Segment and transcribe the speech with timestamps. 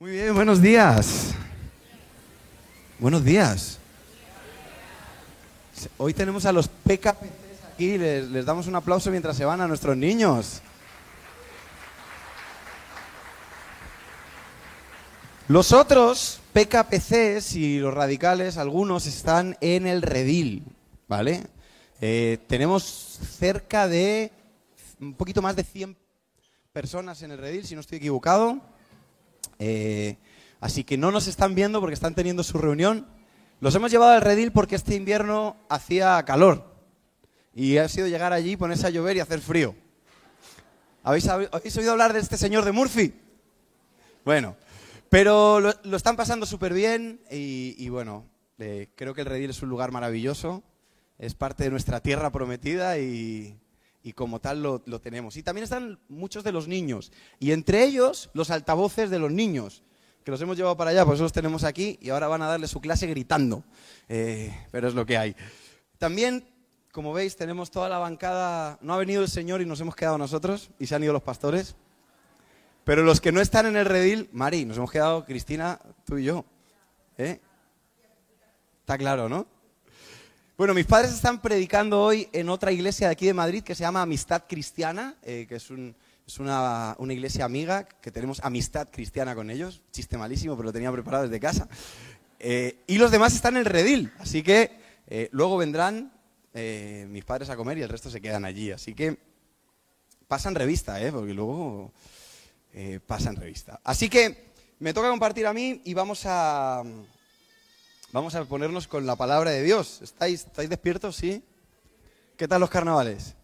[0.00, 1.34] Muy bien, buenos días.
[2.98, 3.78] Buenos días.
[5.98, 9.68] Hoy tenemos a los PKPCs aquí, les, les damos un aplauso mientras se van a
[9.68, 10.60] nuestros niños.
[15.46, 20.64] Los otros PKPCs y los radicales, algunos están en el redil,
[21.06, 21.44] ¿vale?
[22.00, 22.82] Eh, tenemos
[23.38, 24.32] cerca de
[25.00, 25.96] un poquito más de 100
[26.72, 28.73] personas en el redil, si no estoy equivocado.
[29.58, 30.16] Eh,
[30.60, 33.06] así que no nos están viendo porque están teniendo su reunión.
[33.60, 36.74] Los hemos llevado al redil porque este invierno hacía calor.
[37.54, 39.74] Y ha sido llegar allí, ponerse a llover y hacer frío.
[41.02, 43.14] ¿Habéis, habéis oído hablar de este señor de Murphy?
[44.24, 44.56] Bueno,
[45.08, 48.24] pero lo, lo están pasando súper bien y, y bueno,
[48.58, 50.62] eh, creo que el redil es un lugar maravilloso.
[51.18, 53.58] Es parte de nuestra tierra prometida y,
[54.04, 55.36] y como tal lo, tenemos.
[55.36, 59.82] Y también están muchos de los niños, y entre ellos los altavoces de los niños,
[60.22, 62.68] que los hemos llevado para allá, pues los tenemos aquí y ahora van a darle
[62.68, 63.64] su clase gritando,
[64.08, 65.34] eh, pero es lo que hay.
[65.98, 66.46] También,
[66.92, 70.18] como veis, tenemos toda la bancada, no ha venido el Señor y nos hemos quedado
[70.18, 71.74] nosotros, y se han ido los pastores,
[72.84, 76.24] pero los que no están en el redil, Mari, nos hemos quedado Cristina, tú y
[76.24, 76.44] yo.
[77.16, 77.40] ¿eh?
[78.80, 79.46] Está claro, ¿no?
[80.56, 83.82] Bueno, mis padres están predicando hoy en otra iglesia de aquí de Madrid que se
[83.82, 89.34] llama Amistad Cristiana, eh, que es, un, es una, iglesia amiga, que tenemos amistad cristiana
[89.34, 89.82] con ellos.
[89.90, 91.68] Chiste malísimo, pero lo tenía preparado desde casa.
[92.38, 94.70] Eh, y los demás están en el redil, así que
[95.08, 96.12] eh, luego vendrán
[96.52, 98.70] eh, mis padres a comer y el resto se quedan allí.
[98.70, 99.18] Así que
[100.28, 101.92] pasan revista, porque luego
[103.08, 103.80] pasan revista.
[103.82, 106.84] Así que me toca compartir a mí y vamos a
[108.14, 110.00] Vamos a ponernos con la palabra de Dios.
[110.00, 111.16] ¿Estáis, ¿Estáis despiertos?
[111.16, 111.42] ¿Sí?
[112.36, 113.34] ¿Qué tal los carnavales?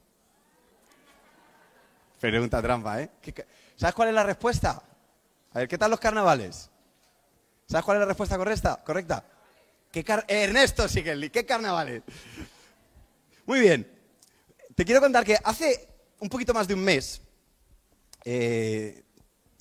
[2.21, 3.11] Pregunta trampa, ¿eh?
[3.75, 4.81] ¿Sabes cuál es la respuesta?
[5.53, 6.71] A ver, ¿qué tal los carnavales?
[7.67, 8.81] ¿Sabes cuál es la respuesta correcta?
[8.85, 9.25] ¿Correcta?
[9.91, 12.05] ¿Qué car Ernesto Sigelli, ¿qué carnavales?
[13.47, 13.91] Muy bien.
[14.77, 15.89] Te quiero contar que hace
[16.21, 17.21] un poquito más de un mes
[18.25, 19.03] eh,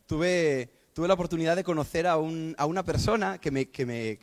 [0.06, 4.19] tuve, tuve la oportunidad de conocer a, un, a una persona que me, que me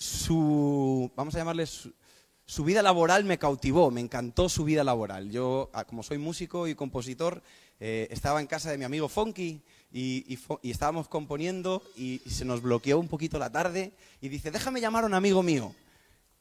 [0.00, 5.30] su, vamos a llamarle, su, vida laboral me cautivó, me encantó su vida laboral.
[5.30, 7.42] Yo, ah, como soy músico y compositor,
[7.78, 9.60] eh, estaba en casa de mi amigo Fonky
[9.92, 14.30] y, y, y estábamos componiendo y, y, se nos bloqueó un poquito la tarde y
[14.30, 15.74] dice, déjame llamar a un amigo mío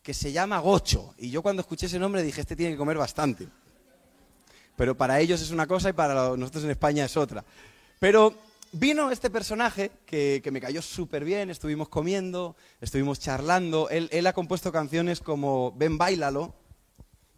[0.01, 1.13] que se llama Gocho.
[1.17, 3.49] Y yo cuando escuché ese nombre dije, este tiene que comer bastante.
[4.77, 7.43] Pero para ellos es una cosa y para nosotros en España es otra.
[7.99, 8.33] Pero
[8.71, 13.89] vino este personaje que, que me cayó súper bien, estuvimos comiendo, estuvimos charlando.
[13.89, 16.53] Él, él, ha compuesto canciones como Ven, bailalo,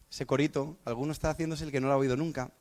[0.09, 2.52] ese corito, alguno está haciéndose el que no lo ha oído nunca.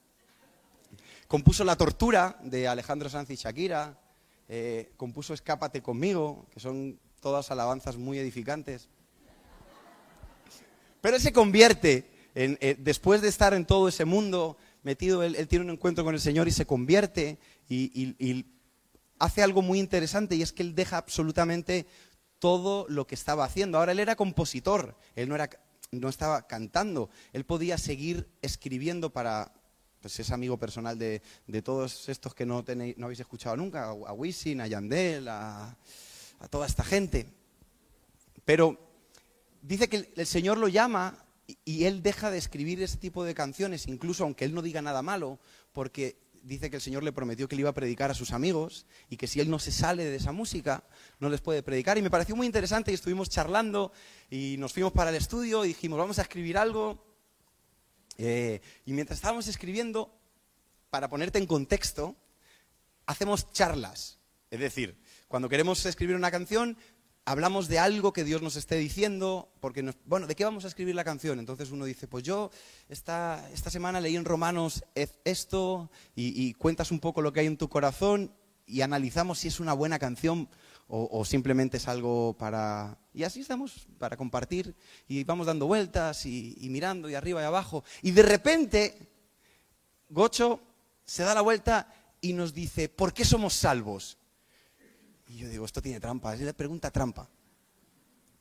[1.26, 3.98] Compuso La tortura de Alejandro Sanz y Shakira,
[4.48, 8.88] eh, compuso Escápate conmigo, que son todas alabanzas muy edificantes.
[11.00, 15.48] Pero él se convierte, en, eh, después de estar en todo ese mundo metido, él,
[15.48, 17.38] tiene un encuentro con el Señor y se convierte
[17.68, 18.44] y
[19.20, 21.86] hace algo muy interesante y es que él deja absolutamente
[22.40, 23.78] todo lo que estaba haciendo.
[23.78, 25.48] Ahora él era compositor, él no, era,
[25.92, 29.52] no estaba cantando, él podía seguir escribiendo para,
[30.00, 33.84] pues es amigo personal de, de todos estos que no, tenéis, no, habéis escuchado nunca,
[33.84, 35.76] a, a Wisin, a Yandel, a,
[36.48, 37.26] toda esta gente.
[38.46, 38.78] Pero
[39.60, 41.26] dice que el, Señor lo llama
[41.66, 45.02] y él deja de escribir ese tipo de canciones, incluso aunque él no diga nada
[45.02, 45.38] malo,
[45.72, 48.86] porque dice que el Señor le prometió que le iba a predicar a sus amigos
[49.08, 50.84] y que si él no se sale de esa música,
[51.18, 51.98] no les puede predicar.
[51.98, 53.92] Y me pareció muy interesante y estuvimos charlando
[54.30, 57.04] y nos fuimos para el estudio y dijimos, vamos a escribir algo.
[58.18, 60.14] Eh, y mientras estábamos escribiendo,
[60.90, 62.16] para ponerte en contexto,
[63.06, 64.18] hacemos charlas.
[64.50, 66.76] Es decir, cuando queremos escribir una canción,
[67.30, 70.68] hablamos de algo que Dios nos esté diciendo, porque, nos, bueno, ¿de qué vamos a
[70.68, 71.38] escribir la canción?
[71.38, 72.50] Entonces uno dice, pues yo
[72.88, 77.56] esta, esta semana leí en Romanos esto y, cuentas un poco lo que hay en
[77.56, 78.34] tu corazón
[78.66, 80.48] y analizamos si es una buena canción
[80.88, 82.98] o, o, simplemente es algo para...
[83.14, 84.74] Y así estamos, para compartir
[85.06, 87.84] y vamos dando vueltas y, y mirando y arriba y abajo.
[88.02, 89.08] Y de repente,
[90.08, 90.60] Gocho
[91.04, 94.18] se da la vuelta y nos dice, ¿por qué somos salvos?
[95.30, 97.28] Y yo digo, esto tiene trampa, es la pregunta trampa.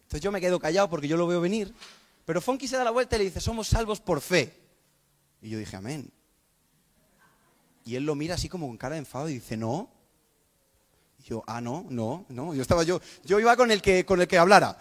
[0.02, 1.72] Entonces yo me quedo callado porque yo lo veo venir,
[2.26, 4.60] pero Fonky se da la vuelta y le dice, somos salvos por fe.
[5.40, 6.12] Y yo dije, amén.
[7.86, 9.88] Y él lo mira así como con cara de enfado y dice, no.
[11.20, 12.56] Y yo, ah, no, no, no.
[12.56, 14.76] Yo estaba yo, yo iba con el que, con el que hablara.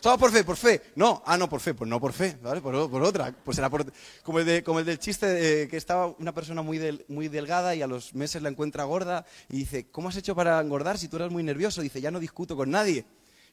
[0.00, 0.82] Solo por fe, por fe.
[0.96, 2.62] No, ah, no, por fe, pues no por fe, ¿vale?
[2.62, 3.32] Por, otra.
[3.32, 3.84] Pues era por,
[4.22, 7.82] como, el como el del chiste de que estaba una persona muy, muy delgada y
[7.82, 11.16] a los meses la encuentra gorda y dice, ¿cómo has hecho para engordar si tú
[11.16, 11.82] eras muy nervioso?
[11.82, 13.04] Dice, ya no discuto con nadie.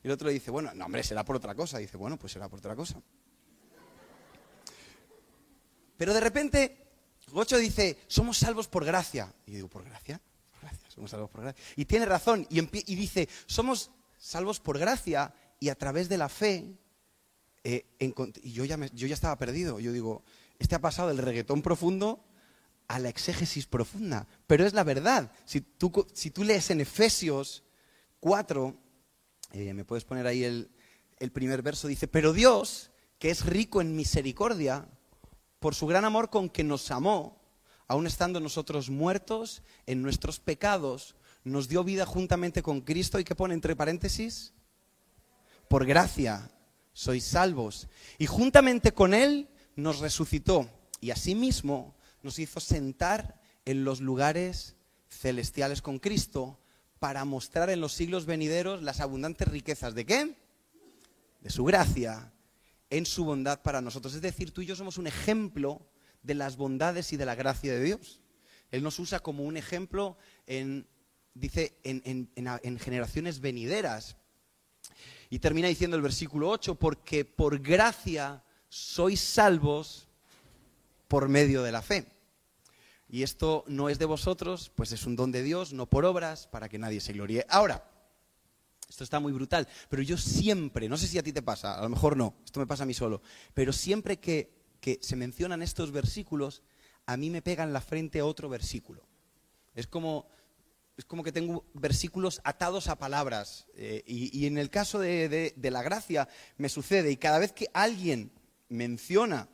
[0.02, 1.80] Y el otro le dice, bueno, no, hombre, será por otra cosa.
[1.80, 3.02] dice, bueno, pues será por otra cosa.
[5.98, 6.78] Pero de repente,
[7.30, 9.34] Gocho dice, somos salvos por gracia.
[9.48, 10.22] Y digo, ¿por gracia?
[10.52, 11.62] Por gracia, somos salvos por gracia.
[11.76, 12.48] Y tiene razón.
[12.50, 16.78] Y, y dice, somos salvos por gracia y a través de la fe,
[17.64, 17.86] eh,
[18.42, 19.80] y yo ya, yo ya estaba perdido.
[19.80, 20.24] Yo digo,
[20.60, 22.24] este ha pasado del reggaetón profundo
[22.88, 24.28] a la exégesis profunda.
[24.46, 25.32] Pero es la verdad.
[25.46, 27.64] Si tú, si tú lees en Efesios
[28.20, 28.76] 4,
[29.52, 30.70] eh, me puedes poner ahí el,
[31.20, 34.88] el primer verso, dice, pero Dios, que es rico en misericordia,
[35.60, 37.42] por su gran amor con que nos amó,
[37.88, 43.36] aun estando nosotros muertos en nuestros pecados, nos dio vida juntamente con Cristo y que
[43.36, 44.54] pone entre paréntesis,
[45.68, 46.52] por gracia
[46.94, 47.88] sois salvos.
[48.18, 50.70] Y juntamente con Él nos resucitó
[51.00, 54.76] y asimismo nos hizo sentar en los lugares
[55.10, 56.60] celestiales con Cristo
[57.00, 60.36] para mostrar en los siglos venideros las abundantes riquezas de qué?
[61.42, 62.34] De su gracia
[62.90, 64.16] en su bondad para nosotros.
[64.16, 65.88] Es decir, tú y yo somos un ejemplo
[66.24, 68.22] de las bondades y de la gracia de Dios.
[68.72, 70.18] Él nos usa como un ejemplo
[71.34, 74.18] dice, en generaciones venideras.
[75.30, 80.08] Y termina diciendo el versículo 8, porque por gracia sois salvos
[81.08, 82.08] por medio de la fe.
[83.10, 86.48] Y esto no es de vosotros, pues es un don de Dios, no por obras,
[86.48, 87.46] para que nadie se gloríe.
[87.50, 87.90] Ahora,
[88.90, 91.82] esto está muy brutal, pero yo siempre, no sé si a ti te pasa, a
[91.82, 93.22] lo mejor no, esto me pasa a mí solo,
[93.54, 94.56] pero siempre que,
[95.02, 96.62] se mencionan estos versículos,
[97.06, 99.04] a mí me pega en la frente otro versículo.
[99.76, 100.30] Es como,
[100.98, 103.68] es como que tengo versículos atados a palabras.
[103.76, 106.28] Eh, y, en el caso de, la gracia
[106.58, 108.32] me sucede, y cada vez que alguien
[108.68, 109.48] menciona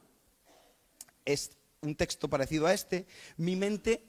[1.82, 3.06] un texto parecido a este,
[3.36, 4.06] mi mente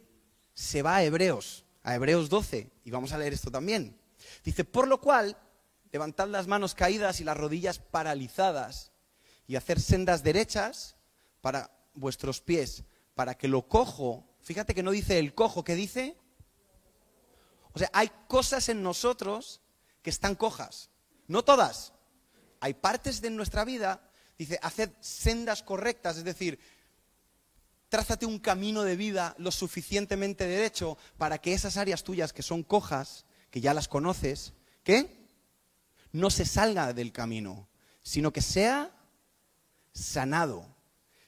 [0.55, 3.99] se va a Hebreos, a Hebreos 12, y vamos a leer esto también.
[4.45, 5.37] Dice, por lo cual,
[5.91, 8.93] levantad las manos caídas y las rodillas paralizadas
[9.49, 10.97] y hacer sendas derechas
[11.41, 12.85] para vuestros pies,
[13.15, 16.17] para que lo cojo, fíjate que no dice el cojo, ¿qué dice?
[17.75, 19.61] O sea, hay cosas en nosotros
[20.03, 20.91] que están cojas,
[21.27, 21.93] no todas.
[22.61, 26.59] Hay partes de nuestra vida, dice, haced sendas correctas, es decir,
[27.89, 32.63] trázate un camino de vida lo suficientemente derecho para que esas áreas tuyas que son
[32.63, 35.29] cojas que ya las conoces, ¿qué?
[36.13, 37.69] No se salga del camino,
[38.03, 38.91] sino que sea
[39.93, 40.67] sanado.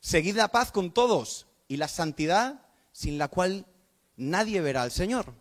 [0.00, 3.66] Seguid la paz con todos y la santidad sin la cual
[4.16, 5.34] nadie verá al Señor.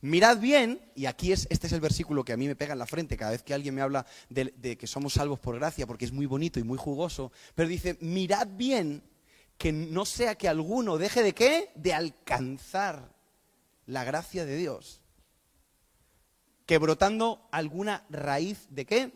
[0.00, 2.78] Mirad bien, y aquí es, este es el versículo que a mí me pega en
[2.78, 5.86] la frente cada vez que alguien me habla de, de, que somos salvos por gracia,
[5.86, 9.02] porque es muy bonito y muy jugoso, pero dice, mirad bien
[9.58, 11.70] que no sea que alguno deje de qué?
[11.74, 13.14] De alcanzar
[13.86, 15.02] la gracia de Dios
[16.66, 19.12] que brotando alguna raíz de qué?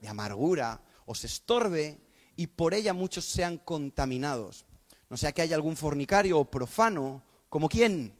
[0.00, 2.00] De amargura, os estorbe
[2.36, 4.64] y por ella muchos sean contaminados.
[5.10, 8.14] No sea que haya algún fornicario o profano, como quién?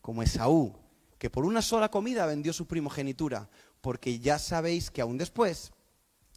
[0.00, 0.74] Como Esaú,
[1.18, 3.48] que por una sola comida vendió su primogenitura,
[3.80, 5.72] porque ya sabéis que aún después,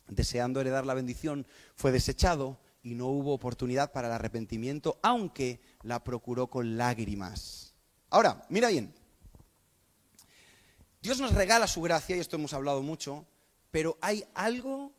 [0.07, 1.45] deseando heredar la bendición,
[1.75, 7.73] fue desechado y no hubo oportunidad para el arrepentimiento, aunque la procuró con lágrimas.
[8.09, 8.93] Ahora, mira bien,
[11.01, 13.25] Dios nos regala su gracia, y esto hemos hablado mucho,
[13.71, 14.93] pero hay algo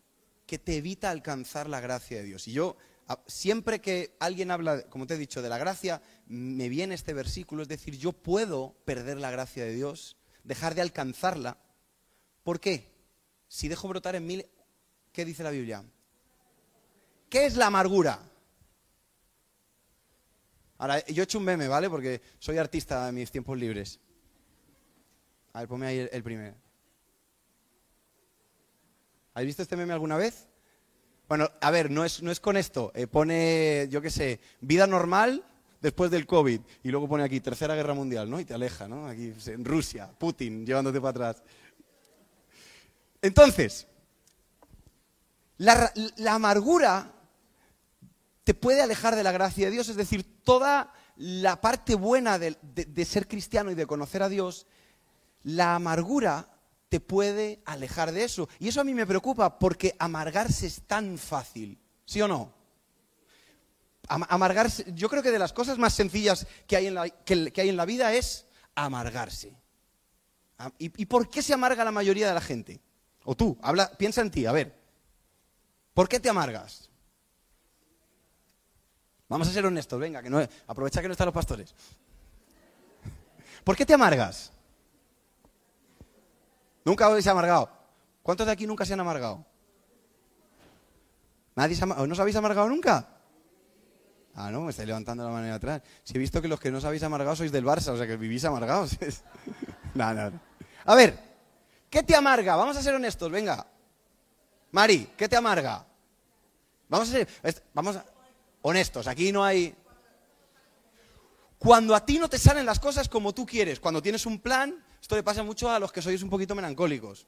[0.46, 2.48] que te evita alcanzar la gracia de Dios.
[2.48, 2.76] Y yo,
[3.26, 7.62] siempre que alguien habla, como te he dicho, de la gracia, me viene este versículo,
[7.62, 11.58] es decir, yo puedo perder la gracia de Dios, dejar de alcanzarla.
[12.44, 12.86] ¿Por qué?
[13.48, 14.44] Si dejo brotar en mí,
[15.12, 15.82] ¿qué dice la Biblia?
[17.28, 18.20] ¿Qué es la amargura?
[20.78, 21.90] Ahora, yo he hecho un meme, ¿vale?
[21.90, 23.98] Porque soy artista en mis tiempos libres.
[25.52, 26.54] A ver, ponme ahí el, primero.
[29.34, 30.46] ¿Habéis visto este meme alguna vez?
[31.28, 32.92] Bueno, a ver, no es, no es con esto.
[32.94, 35.44] Eh, pone, yo qué sé, vida normal
[35.80, 36.60] después del COVID.
[36.82, 38.40] Y luego pone aquí, Tercera Guerra Mundial, ¿no?
[38.40, 39.06] Y te aleja, ¿no?
[39.06, 41.42] Aquí, en Rusia, Putin, llevándote para atrás.
[43.22, 43.86] Entonces,
[45.58, 45.92] la,
[46.28, 47.12] amargura
[48.44, 49.88] te puede alejar de la gracia de Dios.
[49.88, 54.66] Es decir, toda la parte buena de ser cristiano y de conocer a Dios
[55.42, 56.48] la amargura
[56.88, 58.48] te puede alejar de eso.
[58.58, 62.52] Y eso a mí me preocupa porque amargarse es tan fácil, ¿sí o no?
[64.12, 67.68] Amargarse, yo creo que de las cosas más sencillas que hay en la, que, hay
[67.68, 69.54] en la vida es amargarse.
[70.78, 72.80] ¿Y, por qué se amarga la mayoría de la gente?
[73.24, 74.76] O tú, habla, piensa en ti, a ver.
[75.94, 76.90] ¿Por qué te amargas?
[79.28, 81.72] Vamos a ser honestos, venga, que no, aprovecha que no están los pastores.
[83.62, 84.50] ¿Por qué te amargas?
[86.84, 87.70] Nunca habéis amargado.
[88.24, 89.46] ¿Cuántos de aquí nunca se han amargado?
[91.54, 93.19] ¿Nadie se ¿No os habéis amargado nunca?
[94.34, 95.82] Ah, no, me estáis levantando la mano de atrás.
[96.04, 98.06] Si he visto que los que no os habéis amargado sois del Barça, o sea
[98.06, 98.96] que vivís amargados.
[99.94, 100.40] no, no.
[100.84, 101.18] A ver,
[101.90, 102.56] ¿qué te amarga?
[102.56, 103.66] Vamos a ser honestos, venga.
[104.72, 105.84] Mari, ¿qué te amarga?
[106.88, 107.28] Vamos a ser
[107.72, 107.98] vamos
[108.62, 109.74] honestos, aquí no hay...
[111.58, 114.82] Cuando a ti no te salen las cosas como tú quieres, cuando tienes un plan,
[115.00, 117.26] esto le pasa mucho a los que sois un poquito melancólicos,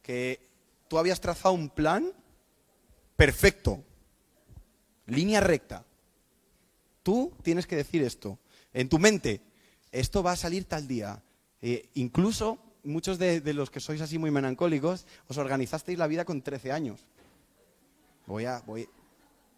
[0.00, 0.48] que
[0.86, 2.12] tú habías trazado un plan
[3.16, 3.82] perfecto,
[5.06, 5.84] línea recta.
[7.04, 8.38] Tú tienes que decir esto,
[8.72, 9.42] en tu mente,
[9.92, 11.22] esto va a salir tal día.
[11.60, 16.40] Eh, incluso muchos de, los que sois así muy melancólicos, os organizasteis la vida con
[16.40, 17.06] 13 años.
[18.26, 18.62] Voy a,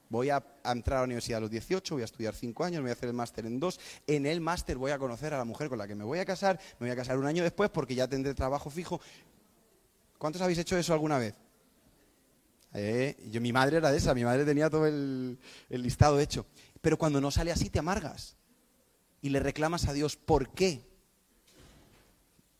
[0.08, 2.90] voy, a, entrar a la universidad a los 18, voy a estudiar 5 años, voy
[2.90, 3.80] a hacer el máster en 2.
[4.08, 6.24] En el máster voy a conocer a la mujer con la que me voy a
[6.24, 9.00] casar, me voy a casar un año después porque ya tendré trabajo fijo.
[10.18, 11.36] ¿Cuántos habéis hecho eso alguna vez?
[12.74, 15.38] Eh, yo, mi madre era esa, mi madre tenía todo el
[15.70, 16.44] listado hecho.
[16.86, 18.36] Pero cuando no sale así te amargas
[19.20, 20.88] y le reclamas a Dios, ¿por qué?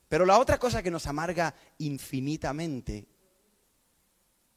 [0.09, 3.07] Pero la otra cosa que nos amarga infinitamente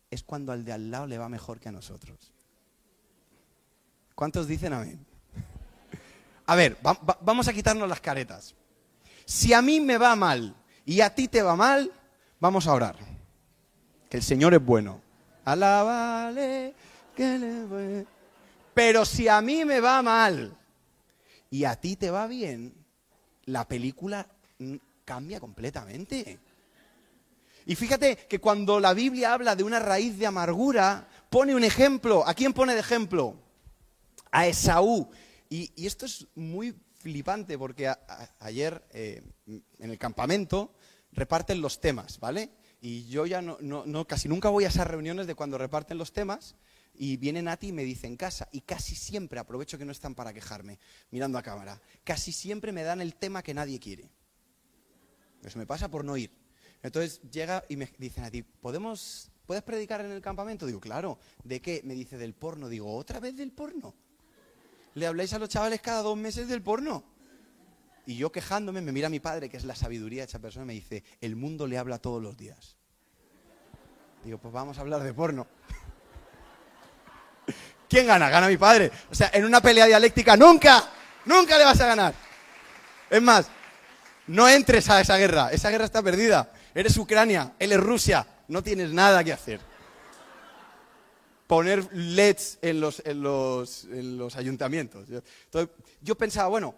[0.09, 2.33] es cuando al de al lado le va mejor que a nosotros.
[4.15, 5.05] ¿Cuántos dicen amén?
[6.47, 6.75] A ver,
[7.21, 8.55] vamos a quitarnos las caretas.
[9.23, 11.91] Si a mí me va mal y a ti te va mal,
[12.39, 12.95] vamos a orar.
[14.09, 14.99] Que el Señor es bueno.
[15.45, 16.73] Alábale,
[17.15, 18.18] que le
[18.79, 20.57] Pero si a mí me va mal
[21.50, 22.74] y a ti te va bien,
[23.43, 24.25] la película
[25.03, 26.39] cambia completamente.
[27.65, 32.25] Y fíjate que cuando la Biblia habla de una raíz de amargura, pone un ejemplo.
[32.25, 33.36] ¿A quién pone de ejemplo?
[34.31, 35.09] A Esaú.
[35.50, 37.91] Y, esto es muy flipante porque
[38.39, 40.74] ayer eh, en el campamento
[41.12, 42.50] reparten los temas, ¿vale?
[42.79, 46.13] Y yo ya no, no, casi nunca voy a esas reuniones de cuando reparten los
[46.13, 46.55] temas
[47.01, 48.49] y vienen a ti y me dicen casa.
[48.51, 50.79] Y casi siempre, aprovecho que no están para quejarme,
[51.11, 54.11] mirando a cámara, casi siempre me dan el tema que nadie quiere.
[55.41, 56.29] Eso me pasa por no ir.
[56.83, 60.65] Entonces llega y me dicen a ti, ¿podemos, ¿puedes predicar en el campamento?
[60.65, 61.17] Digo, claro.
[61.45, 61.81] ¿De qué?
[61.85, 62.67] Me dice, del porno.
[62.67, 63.95] Digo, ¿otra vez del porno?
[64.95, 67.05] ¿Le habláis a los chavales cada dos meses del porno?
[68.05, 70.67] Y yo quejándome, me mira mi padre, que es la sabiduría de esa persona, y
[70.67, 72.75] me dice, el mundo le habla todos los días.
[74.25, 75.47] Digo, pues vamos a hablar de porno.
[77.89, 78.29] ¿Quién gana?
[78.29, 78.91] Gana mi padre.
[79.12, 80.88] O sea, en una pelea dialéctica nunca,
[81.25, 82.13] nunca le vas a ganar.
[83.10, 83.50] Es más,
[84.27, 86.51] no entres a esa guerra, esa guerra está perdida.
[86.75, 89.60] Eres Ucrania, él es Rusia, no tienes nada que hacer.
[91.48, 95.08] Poner LEDs en los, en los, en los ayuntamientos.
[95.10, 96.75] Entonces, yo pensaba, bueno,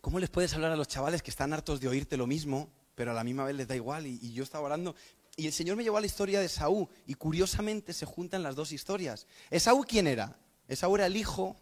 [0.00, 3.10] ¿cómo les puedes hablar a los chavales que están hartos de oírte lo mismo, pero
[3.10, 4.06] a la misma vez les da igual?
[4.06, 4.96] Y, y yo estaba orando
[5.36, 8.56] y el Señor me llevó a la historia de Saúl y curiosamente se juntan las
[8.56, 9.26] dos historias.
[9.50, 10.38] ¿Esaú quién era?
[10.68, 11.56] Esaú era el hijo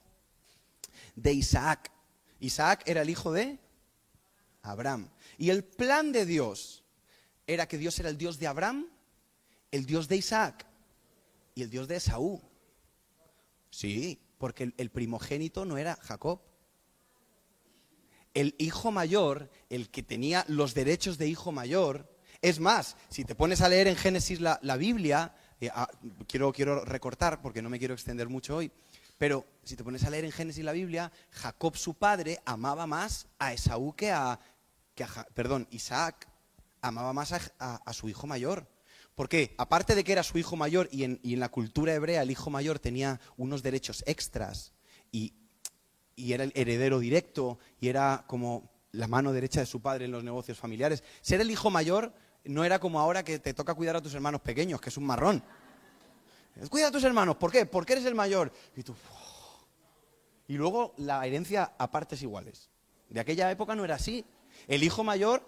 [1.15, 1.93] de Isaac.
[2.41, 3.59] Isaac era el hijo de
[4.63, 5.09] Abraham.
[5.37, 6.83] Y el plan de Dios
[7.47, 8.89] era que Dios era el Dios de Abraham,
[9.71, 10.67] el Dios de Isaac
[11.55, 12.41] y el Dios de Esaú.
[13.71, 16.41] Sí, porque el, primogénito no era Jacob.
[18.35, 22.09] El hijo mayor, el que tenía los derechos de hijo mayor,
[22.42, 25.88] es más, si te pones a leer en Génesis la, Biblia, eh, ah,
[26.26, 28.71] quiero, quiero recortar porque no me quiero extender mucho hoy,
[29.18, 33.26] pero si te pones a leer en Génesis la Biblia, Jacob su padre amaba más
[33.38, 34.38] a Esaú que a,
[35.35, 36.28] perdón, Isaac
[36.80, 38.68] amaba más a, su hijo mayor.
[39.16, 39.57] ¿Por qué?
[39.59, 42.78] Aparte de que era su hijo mayor y en, la cultura hebrea el hijo mayor
[42.78, 44.73] tenía unos derechos extras
[45.11, 45.35] y,
[46.14, 50.12] y era el heredero directo y era como la mano derecha de su padre en
[50.12, 51.02] los negocios familiares.
[51.21, 52.14] Ser el hijo mayor
[52.49, 55.05] no era como ahora que te toca cuidar a tus hermanos pequeños, que es un
[55.05, 55.43] marrón.
[56.71, 57.67] Cuida a tus hermanos, ¿por qué?
[57.67, 58.52] Porque eres el mayor.
[58.75, 58.95] Y tú.
[60.49, 62.71] Y luego la herencia a partes iguales.
[63.11, 64.25] De aquella época no era así.
[64.67, 65.47] El hijo mayor,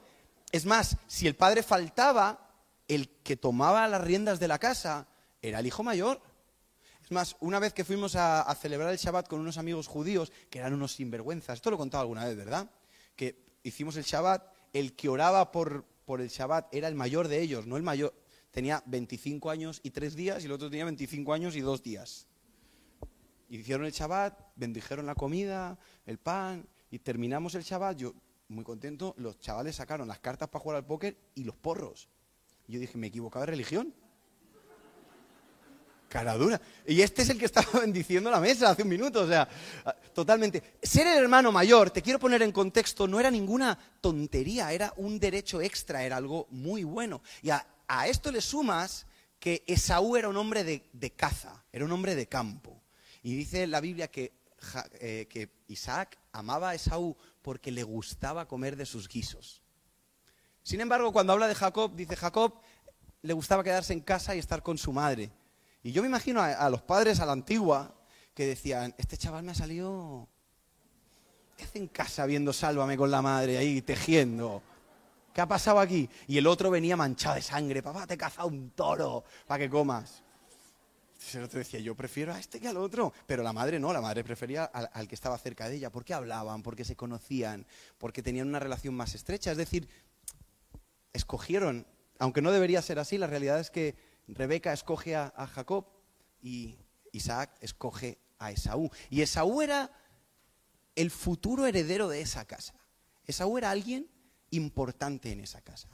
[0.52, 2.50] es más, si el padre faltaba,
[2.86, 5.08] el que tomaba las riendas de la casa
[5.40, 6.20] era el hijo mayor.
[7.02, 10.58] Es más, una vez que fuimos a, celebrar el Shabbat con unos amigos judíos, que
[10.58, 12.70] eran unos sinvergüenzas, esto lo he contado alguna vez, ¿verdad?
[13.16, 17.40] Que hicimos el Shabbat, el que oraba por, por el Shabbat era el mayor de
[17.40, 18.12] ellos, no el mayor,
[18.50, 22.26] tenía 25 años y 3 días y el otro tenía 25 años y 2 días.
[23.48, 27.96] Hicieron el Shabbat, bendijeron la comida, el pan y terminamos el Shabbat.
[27.96, 28.14] Yo,
[28.48, 32.08] muy contento, los chavales sacaron las cartas para jugar al póker y los porros.
[32.66, 33.94] yo dije, me he equivocado de religión.
[36.10, 36.60] Cara dura.
[36.88, 39.48] Y este es el que estaba bendiciendo la mesa hace un minuto, o sea,
[40.12, 40.74] totalmente.
[40.82, 45.20] Ser el hermano mayor, te quiero poner en contexto, no era ninguna tontería, era un
[45.20, 47.22] derecho extra, era algo muy bueno.
[47.42, 47.64] Y a,
[48.08, 49.06] esto le sumas
[49.38, 52.82] que Esaú era un hombre de, caza, era un hombre de campo.
[53.22, 54.32] Y dice la Biblia que,
[54.94, 59.62] eh, que Isaac amaba a Esaú porque le gustaba comer de sus guisos.
[60.64, 62.60] Sin embargo, cuando habla de Jacob, dice Jacob
[63.22, 65.30] le gustaba quedarse en casa y estar con su madre.
[65.82, 67.94] Y yo me imagino a, los padres a la antigua
[68.34, 70.28] que decían, este chaval me ha salido...
[71.56, 74.62] ¿Qué hace en casa viendo Sálvame con la madre ahí tejiendo?
[75.34, 76.08] ¿Qué ha pasado aquí?
[76.26, 77.82] Y el otro venía manchado de sangre.
[77.82, 80.22] Papá, te he cazado un toro para que comas.
[81.12, 83.12] Entonces el otro decía, yo prefiero a este que al otro.
[83.26, 85.90] Pero la madre no, la madre prefería al, al que estaba cerca de ella.
[85.90, 87.66] Porque hablaban, porque se conocían,
[87.98, 89.52] porque tenían una relación más estrecha.
[89.52, 89.86] Es decir,
[91.12, 91.86] escogieron,
[92.18, 95.86] aunque no debería ser así, la realidad es que Rebeca escoge a, Jacob
[96.42, 96.76] y
[97.12, 98.90] Isaac escoge a Esaú.
[99.10, 99.90] Y Esaú era
[100.94, 102.74] el futuro heredero de esa casa.
[103.26, 104.08] Esaú era alguien
[104.50, 105.88] importante en esa casa.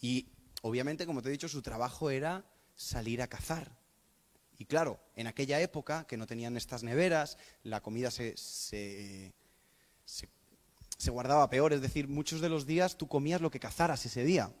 [0.00, 0.28] Y
[0.62, 2.44] obviamente, como te he dicho, su trabajo era
[2.74, 3.78] salir a cazar.
[4.58, 9.32] Y claro, en aquella época, que no tenían estas neveras, la comida se, se,
[10.04, 11.72] se, guardaba peor.
[11.72, 14.52] Es decir, muchos de los días tú comías lo que cazaras ese día.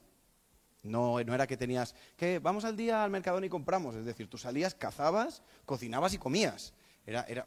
[0.82, 3.94] No, no era que tenías que vamos al día al mercado y compramos.
[3.94, 6.74] Es decir, tú salías, cazabas, cocinabas y comías.
[7.06, 7.46] Era, era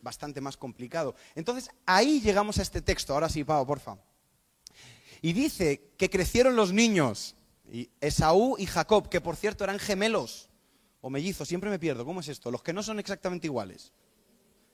[0.00, 1.14] bastante más complicado.
[1.34, 3.14] Entonces, ahí llegamos a este texto.
[3.14, 3.98] Ahora sí, Pau, porfa.
[5.22, 7.34] Y dice que crecieron los niños,
[7.70, 10.48] y Esaú y Jacob, que por cierto eran gemelos
[11.00, 12.04] o mellizos, siempre me pierdo.
[12.04, 12.50] ¿Cómo es esto?
[12.50, 13.92] Los que no son exactamente iguales.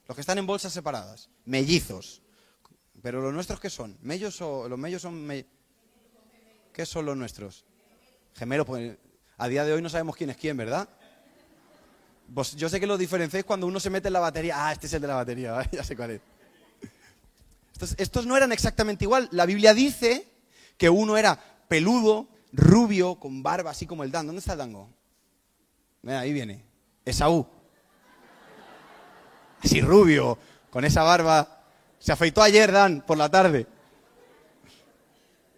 [0.07, 1.31] Los que están en bolsas separadas.
[1.45, 2.23] Mellizos.
[3.01, 3.97] Pero los nuestros, ¿qué son?
[4.03, 5.29] ¿Mellos o los mellos son...
[6.73, 7.65] ¿Qué son los nuestros?
[8.35, 8.97] Gemelo, pues
[9.39, 10.89] a día de hoy no sabemos quién es quién, ¿verdad?
[12.35, 14.55] Pues yo sé que lo diferenciáis cuando uno se mete en la batería.
[14.57, 16.21] Ah, este es el de la batería, ya sé cuál es.
[17.97, 19.29] Estos, no eran exactamente igual.
[19.33, 20.29] La Biblia dice
[20.77, 24.27] que uno era peludo, rubio, con barba, así como el Dan.
[24.27, 24.89] ¿Dónde está el Dango?
[26.03, 26.65] Mira, ahí viene.
[27.05, 27.47] Esaú.
[29.63, 30.39] Así rubio,
[30.71, 31.65] con esa barba.
[31.99, 33.67] Se afeitó ayer, Dan, por la tarde.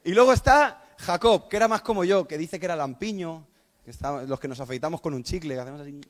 [0.04, 3.46] Y luego está Jacob, que era más como yo, que dice que era lampiño,
[3.84, 3.92] que
[4.26, 6.00] los que nos afeitamos con un chicle, hacemos así,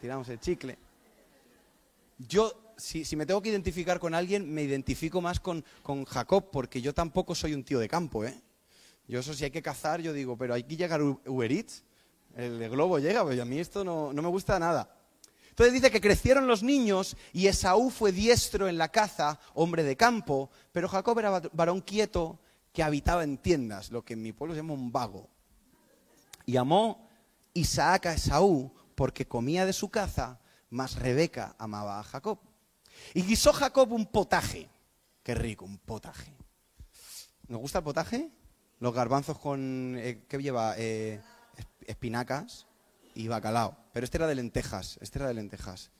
[0.00, 0.78] tiramos el chicle.
[2.18, 5.64] Yo, si, me tengo que identificar con alguien, me identifico más con,
[6.06, 8.40] Jacob, porque yo tampoco soy un tío de campo, ¿eh?
[9.08, 11.82] Yo eso si hay que cazar, yo digo, pero hay que llegar Uber Eats,
[12.36, 14.96] el globo llega, pues a mí esto no, no me gusta nada.
[15.48, 19.96] Entonces dice que crecieron los niños y Esaú fue diestro en la caza, hombre de
[19.96, 22.38] campo, pero Jacob era varón quieto
[22.72, 25.28] que habitaba en tiendas, lo que en mi pueblo se llama un vago.
[26.46, 27.08] Y amó
[27.54, 32.38] Isaac a Esaú porque comía de su caza, mas Rebeca amaba a Jacob.
[33.14, 34.68] Y guisó Jacob un potaje.
[35.22, 36.34] Qué rico, un potaje.
[37.48, 38.30] ¿Nos gusta el potaje?
[38.78, 39.96] Los garbanzos con...
[39.98, 40.74] Eh, ¿Qué lleva?
[40.78, 41.20] Eh,
[41.86, 42.66] espinacas
[43.14, 43.76] y bacalao.
[43.92, 45.90] Pero este era de lentejas, este era de lentejas.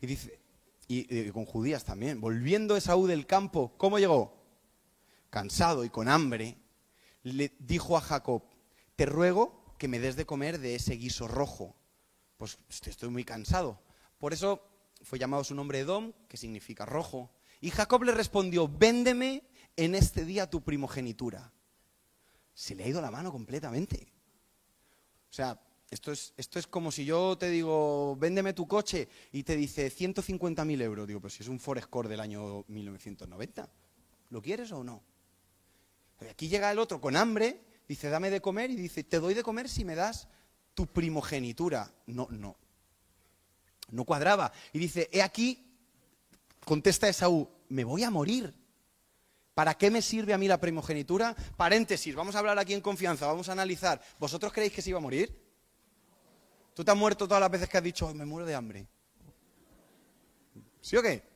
[0.00, 0.40] Y dice,
[0.88, 2.20] y con judías también.
[2.20, 4.41] Volviendo Esaú del campo, ¿cómo llegó?
[5.32, 6.58] Cansado y con hambre,
[7.22, 8.42] le dijo a Jacob,
[8.96, 11.74] te ruego que me des de comer de ese guiso rojo,
[12.36, 13.80] pues estoy muy cansado.
[14.18, 14.62] Por eso
[15.00, 17.32] fue llamado su nombre Edom, que significa rojo.
[17.62, 19.42] Y Jacob le respondió, véndeme
[19.74, 21.50] en este día tu primogenitura.
[22.52, 24.12] Se le ha ido la mano completamente.
[25.30, 25.58] O sea,
[25.90, 29.90] esto es, esto es como si yo te digo, véndeme tu coche y te dice
[29.90, 31.08] 150.000 euros.
[31.08, 33.70] Digo, pues si es un Core del año 1990,
[34.28, 35.11] ¿lo quieres o no?
[36.30, 39.42] Aquí llega el otro con hambre, dice, dame de comer, y dice, te doy de
[39.42, 40.28] comer si me das
[40.74, 41.92] tu primogenitura.
[42.06, 42.56] No, no.
[43.90, 44.52] No cuadraba.
[44.72, 45.76] Y dice, he aquí,
[46.64, 48.54] contesta Esaú, me voy a morir.
[49.54, 51.36] ¿Para qué me sirve a mí la primogenitura?
[51.56, 54.00] Paréntesis, vamos a hablar aquí en confianza, vamos a analizar.
[54.18, 55.38] ¿Vosotros creéis que se iba a morir?
[56.74, 58.86] ¿Tú te has muerto todas las veces que has dicho, me muero de hambre?
[60.80, 61.31] ¿Sí o qué?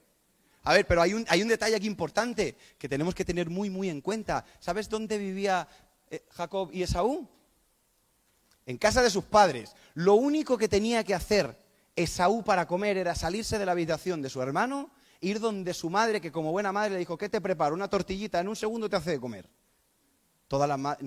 [0.66, 3.70] A ver, pero hay un, hay un detalle aquí importante que tenemos que tener muy,
[3.70, 4.44] muy en cuenta.
[4.58, 5.68] ¿Sabes dónde vivía
[6.10, 7.28] eh, Jacob y Esaú?
[8.66, 9.76] En casa de sus padres.
[9.94, 11.56] Lo único que tenía que hacer
[11.94, 16.20] Esaú para comer era salirse de la habitación de su hermano, ir donde su madre,
[16.20, 17.72] que como buena madre le dijo, ¿qué te preparo?
[17.72, 19.48] Una tortillita, en un segundo te hace de comer.
[20.48, 20.98] Todas las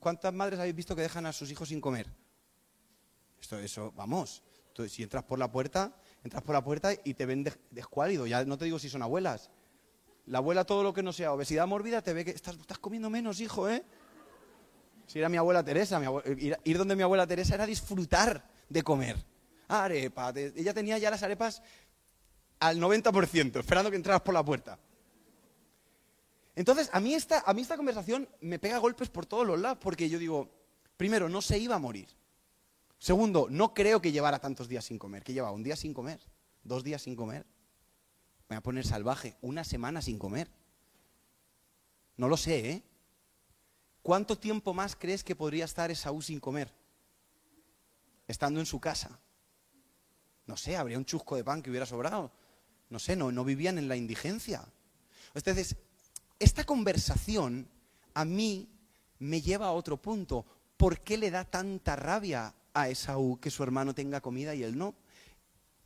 [0.00, 2.10] ¿Cuántas madres habéis visto que dejan a sus hijos sin comer?
[3.38, 4.42] Esto, eso, vamos.
[4.68, 8.26] Entonces, si entras por la puerta, entras por la puerta y te ven descuálido.
[8.26, 9.50] Ya no te digo si son abuelas.
[10.26, 13.40] La abuela, todo lo que no sea obesidad mórbida, te ve que estás, comiendo menos,
[13.40, 13.84] hijo, ¿eh?
[15.06, 16.00] Si era mi abuela Teresa,
[16.64, 19.22] ir, donde mi abuela Teresa era disfrutar de comer.
[19.68, 20.32] arepa.
[20.34, 21.62] Ella tenía ya las arepas
[22.58, 24.78] al 90%, esperando que entraras por la puerta.
[26.56, 29.76] Entonces, a mí, esta, a mí esta conversación me pega golpes por todos los lados,
[29.78, 30.48] porque yo digo,
[30.96, 32.08] primero, no se iba a morir.
[33.04, 35.22] Segundo, no creo que llevara tantos días sin comer.
[35.22, 35.50] ¿Qué lleva?
[35.50, 36.18] ¿Un día sin comer?
[36.62, 37.44] ¿Dos días sin comer?
[38.48, 39.36] Me voy a poner salvaje.
[39.42, 40.50] ¿Una semana sin comer?
[42.16, 42.82] No lo sé, ¿eh?
[44.00, 46.72] ¿Cuánto tiempo más crees que podría estar Esaú sin comer?
[48.26, 49.20] Estando en su casa.
[50.46, 52.32] No sé, habría un chusco de pan que hubiera sobrado.
[52.88, 54.66] No sé, no, no vivían en la indigencia.
[55.34, 55.76] Entonces,
[56.38, 57.68] esta conversación
[58.14, 58.66] a mí
[59.18, 60.46] me lleva a otro punto.
[60.78, 64.76] ¿Por qué le da tanta rabia a Esaú que su hermano tenga comida y él
[64.76, 64.94] no?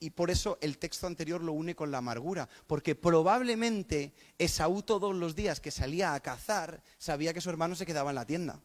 [0.01, 5.15] Y por eso el texto anterior lo une con la amargura, porque probablemente Esaú todos
[5.15, 8.61] los días que salía a cazar sabía que su hermano se quedaba en la tienda.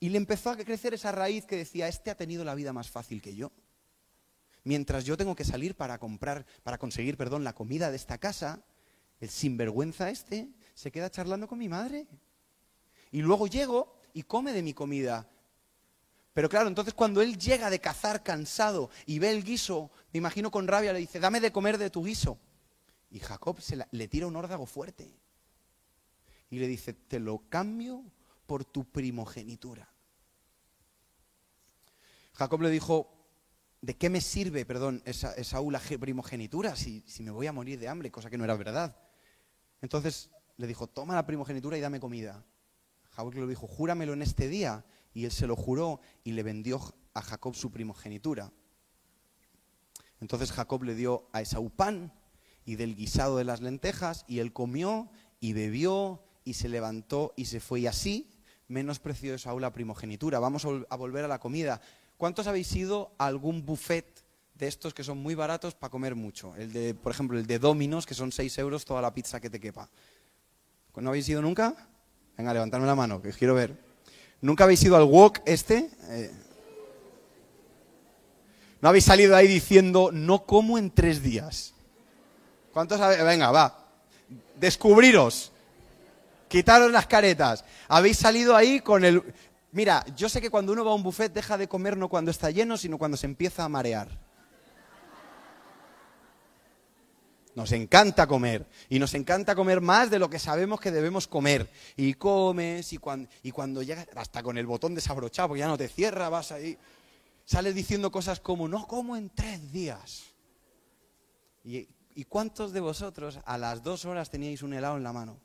[0.00, 2.90] Y le empezó a crecer esa raíz que decía, este ha tenido la vida más
[2.90, 3.52] fácil que yo.
[4.64, 8.64] Mientras yo tengo que salir para comprar, para conseguir, perdón, la comida de esta casa,
[9.20, 12.08] el sinvergüenza este se queda charlando con mi madre.
[13.12, 15.28] Y luego llego y come de mi comida.
[16.32, 20.50] Pero claro, entonces cuando él llega de cazar cansado y ve el guiso, me imagino
[20.50, 22.38] con rabia le dice, dame de comer de tu guiso.
[23.10, 23.58] Y Jacob
[23.90, 25.14] le tira un órdago fuerte.
[26.48, 28.02] Y le dice, te lo cambio
[28.46, 29.88] por tu primogenitura.
[32.32, 33.12] Jacob le dijo,
[33.82, 35.60] ¿de qué me sirve, perdón, esa, esa
[36.00, 38.10] primogenitura si, si me voy a morir de hambre?
[38.10, 38.96] Cosa que no era verdad.
[39.82, 42.44] Entonces le dijo, toma la primogenitura y dame comida.
[43.10, 44.84] Jacob le dijo, júramelo en este día.
[45.14, 46.80] Y él se lo juró y le vendió
[47.14, 48.52] a Jacob su primogenitura.
[50.20, 52.12] Entonces Jacob le dio a Esaú pan
[52.64, 57.46] y del guisado de las lentejas, y él comió y bebió y se levantó y
[57.46, 57.80] se fue.
[57.80, 58.30] Y así
[58.68, 60.38] menospreció Esaú la primogenitura.
[60.38, 61.80] Vamos a volver a la comida.
[62.16, 64.22] ¿Cuántos habéis ido a algún buffet
[64.54, 66.54] de estos que son muy baratos para comer mucho.
[66.56, 69.50] El de, por ejemplo, el de Dominos, que son 6 euros toda la pizza que
[69.50, 69.88] te quepa.
[70.94, 71.74] ¿No habéis ido nunca?
[72.36, 73.91] Venga, levantadme la mano, que quiero ver.
[74.42, 75.88] ¿Nunca habéis ido al wok este?
[76.08, 76.30] Eh.
[78.80, 81.74] ¿No habéis salido ahí diciendo, no como en tres días?
[82.72, 83.22] ¿Cuántos habéis?
[83.22, 83.86] Venga, va.
[84.56, 85.52] Descubriros.
[86.48, 87.64] Quitaros las caretas.
[87.86, 89.22] Habéis salido ahí con el...
[89.70, 92.32] Mira, yo sé que cuando uno va a un buffet deja de comer no cuando
[92.32, 94.08] está lleno, sino cuando se empieza a marear.
[97.54, 101.70] Nos encanta comer y nos encanta comer más de lo que sabemos que debemos comer.
[101.96, 105.76] Y comes y cuando, y cuando llegas, hasta con el botón desabrochado, porque ya no
[105.76, 106.78] te cierra, vas ahí,
[107.44, 110.24] sales diciendo cosas como, no como en tres días.
[111.62, 115.38] ¿Y, ¿Y cuántos de vosotros a las dos horas teníais un helado en la mano?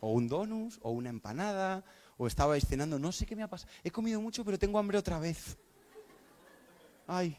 [0.00, 1.84] O un donus, o una empanada,
[2.16, 3.70] o estabais cenando, no sé qué me ha pasado.
[3.84, 5.58] He comido mucho, pero tengo hambre otra vez.
[7.06, 7.36] Ay,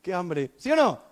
[0.00, 0.52] qué hambre.
[0.56, 1.09] ¿Sí o no?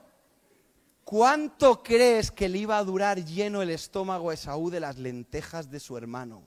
[1.08, 5.70] ¿Cuánto crees que le iba a durar lleno el estómago a Esaú de las lentejas
[5.70, 6.42] de su hermano?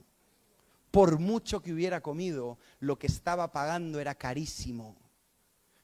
[0.92, 4.96] Por mucho que hubiera comido, lo que estaba pagando era carísimo.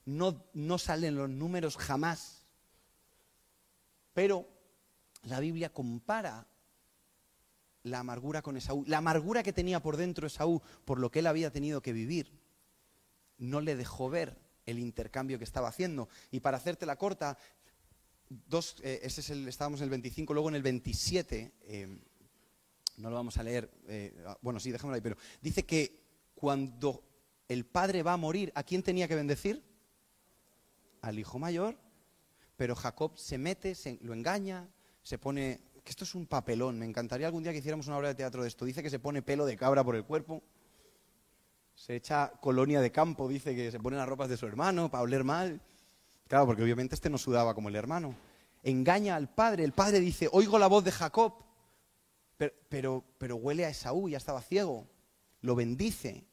[0.04, 2.46] No, no salen los números jamás.
[4.14, 4.48] Pero
[5.24, 6.46] la Biblia compara
[7.82, 8.84] la amargura con Esaú.
[8.86, 12.30] La amargura que tenía por dentro Esaú por lo que él había tenido que vivir,
[13.38, 16.08] no le dejó ver el intercambio que estaba haciendo.
[16.30, 17.38] Y para hacerte la corta,
[18.28, 21.98] dos, eh, es el, estábamos en el 25, luego en el 27, eh,
[22.96, 24.12] no lo vamos a leer, eh,
[24.42, 26.00] bueno, sí, dejémoslo ahí, pero dice que
[26.34, 27.04] cuando
[27.48, 29.62] el padre va a morir, ¿a quién tenía que bendecir?
[31.00, 31.78] Al hijo mayor,
[32.56, 34.68] pero Jacob se mete, se, lo engaña,
[35.02, 38.08] se pone, que esto es un papelón, me encantaría algún día que hiciéramos una obra
[38.08, 40.42] de teatro de esto, dice que se pone pelo de cabra por el cuerpo,
[41.78, 45.04] se echa colonia de campo, dice que se pone las ropas de su hermano para
[45.04, 45.60] oler mal.
[46.28, 48.14] Claro, porque obviamente este no sudaba como el hermano.
[48.62, 49.64] Engaña al padre.
[49.64, 51.32] El padre dice, oigo la voz de Jacob,
[52.68, 54.86] pero, pero, huele a Esaú, ya estaba ciego.
[55.40, 56.26] Lo bendice.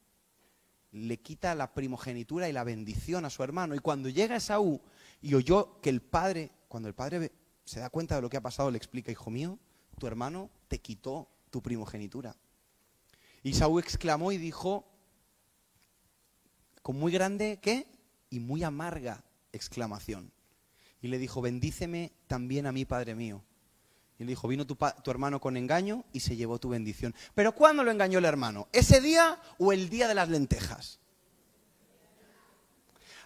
[0.92, 3.74] Le quita la primogenitura y la bendición a su hermano.
[3.74, 4.82] Y cuando llega Esaú
[5.22, 7.32] y oyó que el padre, cuando el padre
[7.64, 9.58] se da cuenta de lo que ha pasado, le explica, hijo mío,
[9.98, 12.36] tu hermano te quitó tu primogenitura.
[13.44, 14.86] Y Esaú exclamó y dijo,
[16.82, 17.88] con muy grande, ¿qué?
[18.30, 19.24] Y muy amarga
[19.56, 20.32] exclamación.
[21.02, 23.44] Y le dijo, bendíceme también a mí, Padre mío.
[24.18, 27.14] Y le dijo, vino tu, tu, hermano con engaño y se llevó tu bendición.
[27.34, 28.68] Pero ¿cuándo lo engañó el hermano?
[28.72, 31.00] ¿Ese día o el día de las lentejas?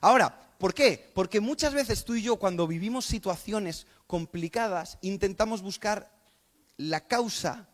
[0.01, 1.11] Ahora, ¿por qué?
[1.13, 6.11] Porque muchas veces tú y yo cuando vivimos situaciones complicadas intentamos buscar
[6.77, 7.69] la causa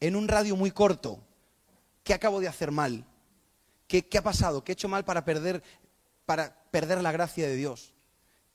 [0.00, 1.22] en un radio muy corto.
[2.02, 3.04] ¿Qué acabo de hacer mal?
[3.86, 4.64] ¿Qué, qué ha pasado?
[4.64, 5.62] ¿Qué he hecho mal para perder
[6.24, 7.94] para perder la gracia de Dios?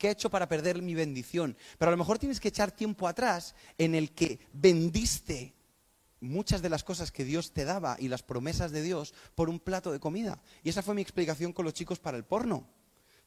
[0.01, 1.55] ¿Qué he hecho para perder mi bendición?
[1.77, 5.53] Pero a lo mejor tienes que echar tiempo atrás en el que vendiste
[6.21, 9.59] muchas de las cosas que Dios te daba y las promesas de Dios por un
[9.59, 10.41] plato de comida.
[10.63, 12.67] Y esa fue mi explicación con los chicos para el porno.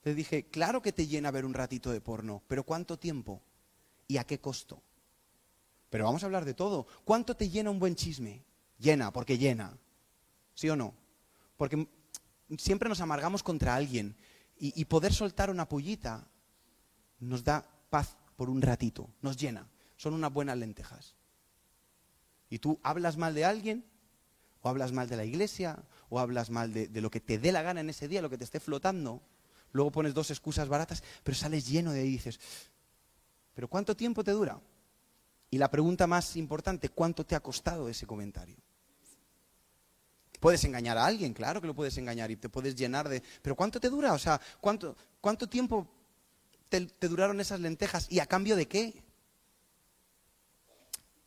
[0.03, 3.41] Les dije, claro que te llena ver un ratito de porno, pero ¿cuánto tiempo?
[4.09, 4.83] ¿Y a qué costo?
[5.91, 6.89] Pero vamos a hablar de todo.
[7.05, 8.43] ¿Cuánto te llena un buen chisme?
[8.81, 9.79] Llena, porque llena.
[10.55, 10.93] ¿Sí o no?
[11.57, 11.87] Porque
[12.59, 14.17] siempre nos amargamos contra alguien
[14.59, 16.27] y, y poder soltar una pullita
[17.25, 19.67] nos da paz por un ratito, nos llena.
[19.97, 21.15] Son unas buenas lentejas.
[22.51, 23.85] Y tú hablas mal de alguien,
[24.61, 27.63] o hablas mal de la iglesia, o hablas mal de, lo que te dé la
[27.63, 29.23] gana en ese día, lo que te esté flotando.
[29.73, 32.39] Luego pones dos excusas baratas, pero sales lleno de ahí y dices,
[33.55, 34.61] ¿pero cuánto tiempo te dura?
[35.51, 38.57] Y la pregunta más importante, ¿cuánto te ha costado ese comentario?
[40.41, 43.23] Puedes engañar a alguien, claro que lo puedes engañar y te puedes llenar de...
[43.41, 44.13] Pero ¿cuánto te dura?
[44.13, 45.89] O sea, ¿cuánto, cuánto tiempo
[46.81, 49.03] te, duraron esas lentejas y a cambio de qué?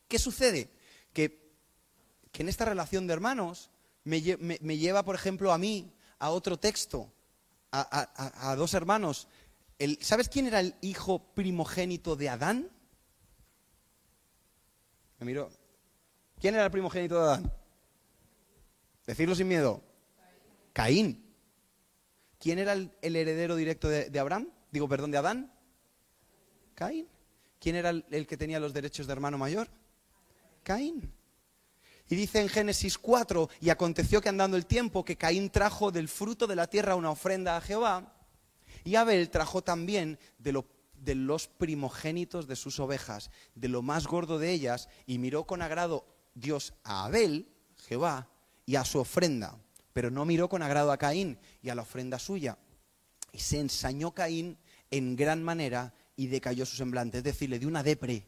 [0.07, 0.69] ¿Qué sucede?
[1.17, 3.71] que, en esta relación de hermanos
[4.03, 7.11] me, lleva, por ejemplo, a mí, a otro texto,
[7.71, 9.27] a, dos hermanos.
[10.01, 12.69] ¿Sabes quién era el hijo primogénito de Adán?
[15.19, 15.49] Me miro.
[16.39, 17.53] ¿Quién era el primogénito de Adán?
[19.07, 19.81] Decirlo sin miedo.
[20.73, 21.25] Caín.
[22.39, 24.49] ¿Quién era el, heredero directo de, Abraham?
[24.71, 25.51] Digo, perdón, de Adán.
[26.75, 27.07] Caín.
[27.59, 29.67] ¿Quién era el que tenía los derechos de hermano mayor?
[30.63, 31.11] Caín.
[32.09, 36.07] Y dice en Génesis 4, y aconteció que andando el tiempo que Caín trajo del
[36.07, 38.13] fruto de la tierra una ofrenda a Jehová,
[38.83, 44.39] y Abel trajo también de, de los primogénitos de sus ovejas, de lo más gordo
[44.39, 47.49] de ellas, y miró con agrado Dios a Abel,
[47.87, 48.29] Jehová,
[48.65, 49.59] y a su ofrenda,
[49.91, 52.57] pero no miró con agrado a Caín y a la ofrenda suya.
[53.37, 54.57] Y se ensañó Caín
[54.89, 58.25] en gran manera y decayó su semblante, es decir, le dio una depre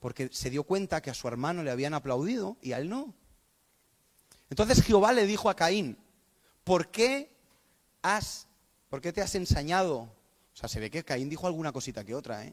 [0.00, 3.14] porque se dio cuenta que a su hermano le habían aplaudido y a él no.
[4.50, 5.96] Entonces Jehová le dijo a Caín,
[6.64, 7.34] ¿por qué
[8.02, 8.48] has,
[8.90, 10.00] por qué te has ensañado?
[10.00, 12.52] O sea, se ve que Caín dijo alguna cosita que otra, ¿eh?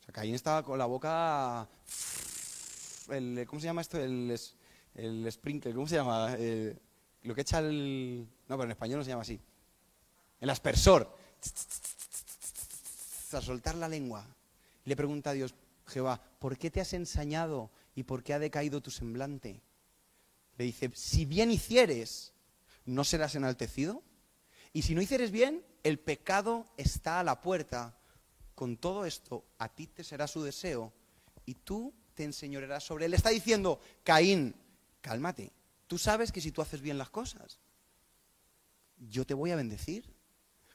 [0.00, 1.68] O sea, Caín estaba con la boca,
[3.46, 4.00] ¿cómo se llama esto?
[4.00, 4.34] El,
[4.94, 6.30] el sprinkler, ¿cómo se llama?
[7.22, 9.38] lo que echa el, no, pero en español no se llama así.
[10.42, 11.16] El aspersor.
[13.32, 14.26] A soltar la lengua.
[14.84, 15.54] Le pregunta a Dios,
[15.86, 19.62] Jehová, ¿por qué te has ensañado y por qué ha decaído tu semblante?
[20.58, 22.32] Le dice, si bien hicieres,
[22.84, 24.02] ¿no serás enaltecido?
[24.72, 27.96] Y si no hicieres bien, el pecado está a la puerta.
[28.56, 30.92] Con todo esto, a ti te será su deseo
[31.46, 33.14] y tú te enseñorearás sobre él.
[33.14, 34.56] Está diciendo, Caín,
[35.00, 35.52] cálmate.
[35.86, 37.60] Tú sabes que si tú haces bien las cosas,
[38.98, 40.11] yo te voy a bendecir.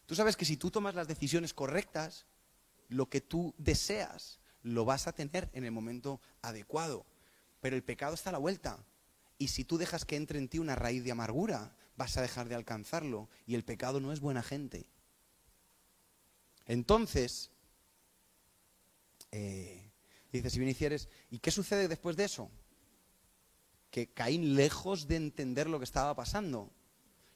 [0.07, 2.25] Tú sabes que si tú tomas las decisiones correctas,
[2.87, 7.05] lo que tú deseas lo vas a tener en el momento adecuado.
[7.59, 8.83] Pero el pecado está a la vuelta.
[9.37, 12.47] Y si tú dejas que entre en ti una raíz de amargura, vas a dejar
[12.47, 13.29] de alcanzarlo.
[13.45, 14.89] Y el pecado no es buena gente.
[16.65, 17.51] Entonces,
[19.31, 19.91] eh,
[20.31, 22.49] dice, si bien hicieres, ¿y qué sucede después de eso?
[23.91, 26.71] Que Caín, lejos de entender lo que estaba pasando,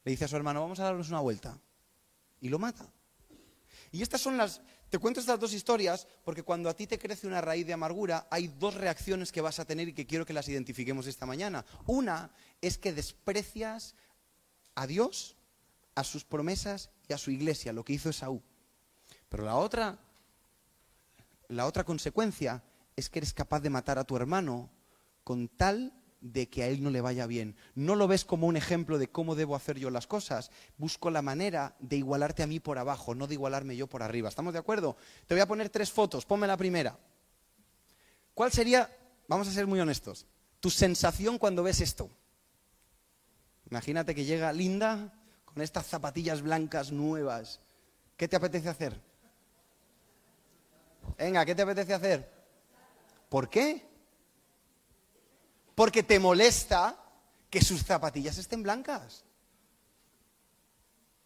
[0.06, 1.60] le dice a su hermano, vamos a darnos una vuelta.
[2.42, 2.92] Y lo mata.
[3.92, 7.28] Y estas son las, te cuento estas dos historias porque cuando a ti te crece
[7.28, 10.34] una raíz de amargura, hay dos reacciones que vas a tener y que quiero que
[10.34, 11.66] las identifiquemos esta mañana.
[11.86, 13.96] Una es que desprecias
[14.76, 15.38] a Dios,
[15.96, 18.42] a sus promesas y a su iglesia, lo que hizo Esaú.
[19.30, 20.00] Pero la otra,
[21.48, 22.64] la otra consecuencia
[22.96, 24.70] es que eres capaz de matar a tu hermano
[25.24, 27.56] con tal de que a él no le vaya bien.
[27.76, 30.52] No lo ves como un ejemplo de cómo debo hacer yo las cosas.
[30.78, 34.30] Busco la manera de igualarte a mí por abajo, no de igualarme yo por arriba.
[34.30, 34.96] ¿Estamos de acuerdo?
[35.28, 36.26] Te voy a poner tres fotos.
[36.26, 36.98] Ponme la primera.
[38.34, 38.90] ¿Cuál sería,
[39.28, 40.26] vamos a ser muy honestos,
[40.60, 42.10] tu sensación cuando ves esto?
[43.70, 45.14] Imagínate que llega Linda
[45.46, 47.60] con estas zapatillas blancas nuevas.
[48.16, 49.02] ¿Qué te apetece hacer?
[51.18, 52.32] Venga, ¿qué te apetece hacer?
[53.28, 53.91] ¿Por qué?
[55.82, 56.96] Porque te molesta
[57.50, 59.26] que sus zapatillas estén blancas.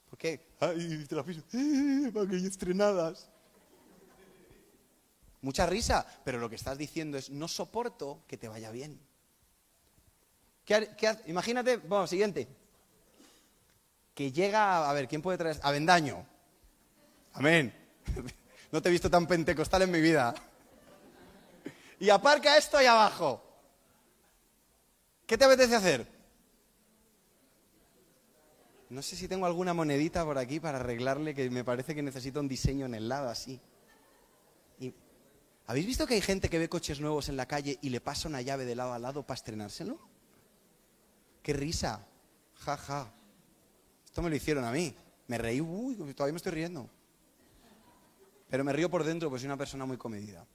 [0.10, 0.48] ¿Por qué?
[0.62, 2.10] Ay, te las piso, eh,
[2.48, 3.28] estrenadas.
[5.42, 8.98] Mucha risa, pero lo que estás diciendo es, no soporto que te vaya bien.
[11.26, 12.48] imagínate, bueno, siguiente.
[14.14, 15.60] Que llega, a ver, ¿quién puede traer?
[15.64, 16.26] Avendaño.
[17.34, 17.76] Amén.
[18.72, 20.34] No te he visto tan pentecostal en mi vida.
[22.00, 23.55] Y aparca esto ahí abajo.
[25.26, 26.08] ¿Qué te apetece hacer?
[28.90, 32.40] No sé si tengo alguna monedita por aquí para arreglarle, que me parece que necesita
[32.40, 33.60] un diseño en el lado así.
[35.68, 38.30] ¿Habéis visto que hay gente que ve coches nuevos en la calle y le pasa
[38.30, 40.00] una llave de lado a lado para estrenárselo?
[41.42, 42.06] ¡Qué risa!
[42.60, 43.12] Ja, ja.
[44.06, 44.96] Esto me lo hicieron a mí.
[45.28, 46.88] Me reí, uy, todavía me estoy riendo.
[48.48, 50.46] Pero me río por dentro, pues soy una persona muy comedida.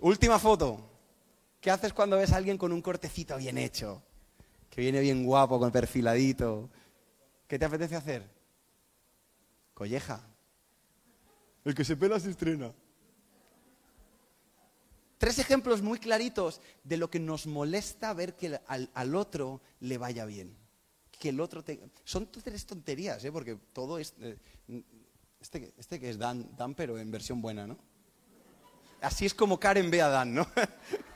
[0.00, 0.91] Última foto.
[1.62, 4.02] ¿Qué haces cuando ves a alguien con un cortecito bien hecho?
[4.68, 6.68] Que viene bien guapo, con perfiladito.
[7.46, 8.28] ¿Qué te apetece hacer?
[9.72, 10.26] Colleja.
[11.64, 12.72] El que se pela se estrena.
[15.18, 20.24] Tres ejemplos muy claritos de lo que nos molesta ver que al, otro le vaya
[20.24, 20.56] bien.
[21.12, 21.80] Que el otro te...
[22.02, 23.30] Son tres tonterías, ¿eh?
[23.30, 24.14] porque todo es...
[24.18, 24.36] Eh,
[25.40, 27.78] este, este, que es Dan, Dan, pero en versión buena, ¿no?
[29.00, 30.48] Así es como Karen ve a Dan, ¿no?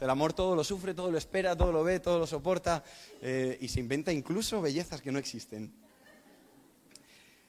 [0.00, 2.84] El amor todo lo sufre, todo lo espera, todo lo ve, todo lo soporta
[3.22, 5.72] eh, y se inventa incluso bellezas que no existen.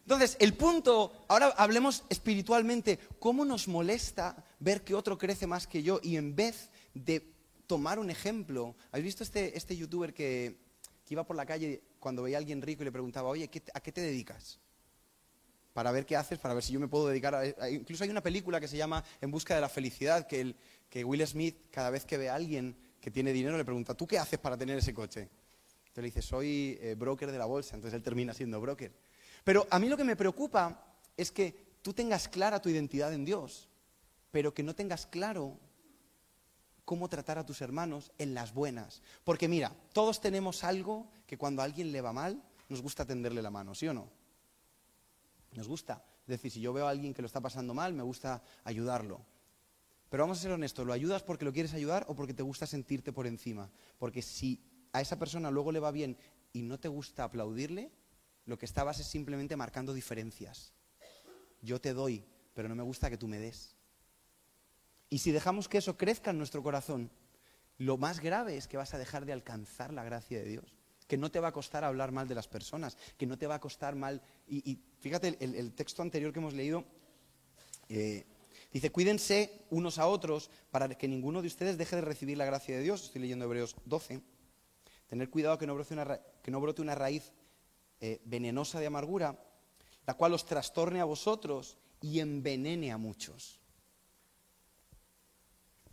[0.07, 5.83] Entonces, el punto, ahora hablemos espiritualmente, ¿cómo nos molesta ver que otro crece más que
[5.83, 7.33] yo y en vez de
[7.67, 10.65] tomar un ejemplo, ¿habéis visto este, este youtuber que,
[11.09, 13.91] iba por la calle cuando veía a alguien rico y le preguntaba, oye, ¿a qué
[13.91, 14.59] te dedicas?
[15.73, 17.69] Para ver qué haces, para ver si yo me puedo dedicar a...
[17.69, 20.55] Incluso hay una película que se llama En busca de la felicidad, que,
[20.89, 24.07] que Will Smith, cada vez que ve a alguien que tiene dinero, le pregunta, ¿tú
[24.07, 25.29] qué haces para tener ese coche?
[25.79, 28.93] Entonces le dice, soy eh, broker de la bolsa, entonces él termina siendo broker.
[29.43, 33.25] Pero a mí lo que me preocupa es que tú tengas clara tu identidad en
[33.25, 33.69] Dios,
[34.31, 35.59] pero que no tengas claro
[36.85, 39.01] cómo tratar a tus hermanos en las buenas.
[39.23, 43.41] Porque mira, todos tenemos algo que cuando a alguien le va mal, nos gusta tenderle
[43.41, 44.09] la mano, ¿sí o no?
[45.53, 46.03] Nos gusta.
[46.21, 49.21] Es decir, si yo veo a alguien que lo está pasando mal, me gusta ayudarlo.
[50.09, 52.65] Pero vamos a ser honestos, ¿lo ayudas porque lo quieres ayudar o porque te gusta
[52.65, 53.69] sentirte por encima?
[53.97, 54.61] Porque si
[54.93, 56.17] a esa persona luego le va bien
[56.53, 57.91] y no te gusta aplaudirle,
[58.45, 60.73] lo que estabas es simplemente marcando diferencias.
[61.61, 63.75] Yo te doy, pero no me gusta que tú me des.
[65.09, 67.11] Y si dejamos que eso crezca en nuestro corazón,
[67.77, 70.75] lo más grave es que vas a dejar de alcanzar la gracia de Dios.
[71.07, 73.55] Que no te va a costar hablar mal de las personas, que no te va
[73.55, 74.21] a costar mal.
[74.47, 76.85] Y, fíjate, el, texto anterior que hemos leído
[77.87, 78.25] eh,
[78.71, 82.75] dice: Cuídense unos a otros para que ninguno de ustedes deje de recibir la gracia
[82.75, 83.03] de Dios.
[83.03, 84.21] Estoy leyendo Hebreos 12.
[85.07, 87.31] Tener cuidado que no brote una, que no brote una raíz
[87.99, 89.43] eh, venenosa de amargura,
[90.05, 93.59] la cual os trastorne a vosotros y envenene a muchos.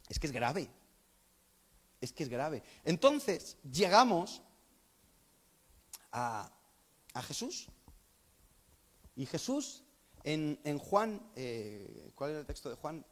[0.08, 0.68] Es que es grave.
[2.00, 2.62] Es que es grave.
[2.84, 4.42] Entonces, llegamos
[6.12, 6.50] a,
[7.22, 7.68] Jesús.
[9.16, 9.83] Y Jesús,
[10.24, 13.04] en, Juan, eh, ¿cuál es el texto de Juan?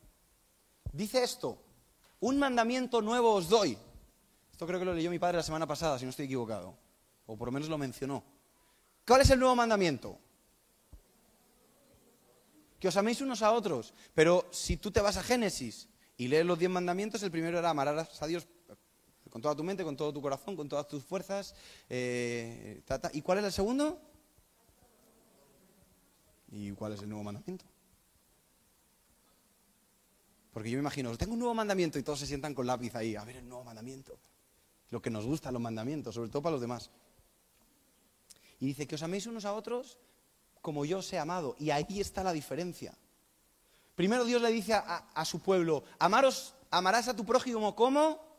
[0.92, 1.58] Dice esto,
[2.20, 3.76] un mandamiento nuevo os doy.
[4.50, 6.76] Esto creo que lo leyó mi padre la semana pasada, si no estoy equivocado.
[7.26, 8.24] O por lo menos lo mencionó.
[9.06, 10.18] ¿Cuál es el nuevo mandamiento?
[12.80, 13.92] Que os améis unos a otros.
[14.14, 17.70] Pero si tú te vas a Génesis y lees los diez mandamientos, el primero era
[17.70, 18.46] amarás a Dios
[19.30, 21.54] con toda tu mente, con todo tu corazón, con todas tus fuerzas.
[21.88, 24.00] Eh, ¿Y cuál es el segundo?
[26.52, 27.64] ¿Y cuál es el nuevo mandamiento?
[30.52, 33.16] Porque yo me imagino, tengo un nuevo mandamiento y todos se sientan con lápiz ahí,
[33.16, 34.18] a ver el nuevo mandamiento.
[34.90, 36.90] Lo que nos gusta los mandamientos, sobre todo para los demás.
[38.60, 39.98] Y dice que os améis unos a otros
[40.60, 41.56] como yo os he amado.
[41.58, 42.94] Y ahí está la diferencia.
[43.94, 48.30] Primero Dios le dice a, su pueblo, amaros, amarás a tu prójimo como...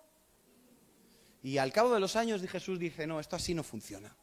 [1.42, 4.16] Y al cabo de los años Jesús dice, no, esto así no funciona.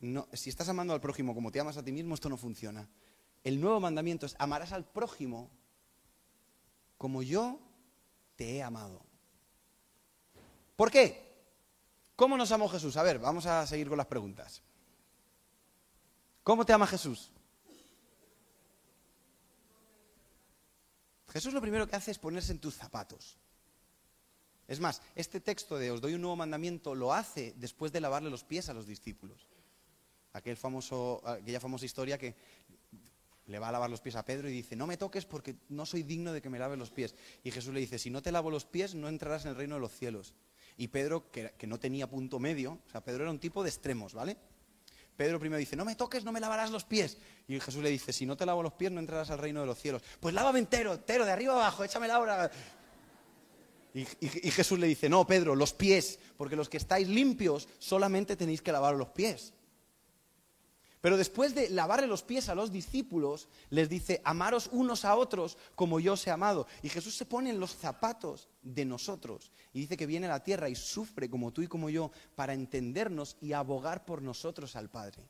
[0.00, 2.88] No, si estás amando al prójimo como te amas a ti mismo, esto no funciona.
[3.44, 5.50] El nuevo mandamiento es, amarás al prójimo
[6.96, 7.58] como yo
[8.36, 9.02] te he amado.
[10.76, 11.30] ¿Por qué?
[12.16, 12.96] ¿Cómo nos amó Jesús?
[12.96, 14.62] A ver, vamos a seguir con las preguntas.
[16.42, 17.30] ¿Cómo te ama Jesús?
[21.28, 23.38] Jesús lo primero que hace es ponerse en tus zapatos.
[24.66, 28.30] Es más, este texto de os doy un nuevo mandamiento lo hace después de lavarle
[28.30, 29.46] los pies a los discípulos.
[30.32, 32.34] Aquel famoso, aquella famosa historia que
[33.50, 35.84] le va a lavar los pies a Pedro y dice, no me toques porque no
[35.84, 37.14] soy digno de que me lave los pies.
[37.42, 39.74] Y Jesús le dice, si no te lavo los pies, no entrarás en el reino
[39.74, 40.34] de los cielos.
[40.76, 44.14] Y Pedro, que, no tenía punto medio, o sea, Pedro era un tipo de extremos,
[44.14, 44.36] ¿vale?
[45.16, 47.18] Pedro primero dice, no me toques, no me lavarás los pies.
[47.48, 49.66] Y Jesús le dice, si no te lavo los pies, no entrarás al reino de
[49.66, 50.02] los cielos.
[50.20, 52.50] Pues lávame entero, entero, de arriba abajo, échame ahora.
[53.92, 58.36] Y, y, Jesús le dice, no, Pedro, los pies, porque los que estáis limpios solamente
[58.36, 59.52] tenéis que lavar los pies.
[61.00, 65.56] Pero después de lavarle los pies a los discípulos, les dice, amaros unos a otros
[65.74, 66.66] como yo os he amado.
[66.82, 70.44] Y Jesús se pone en los zapatos de nosotros y dice que viene a la
[70.44, 74.90] tierra y sufre como tú y como yo para entendernos y abogar por nosotros al
[74.90, 75.26] Padre.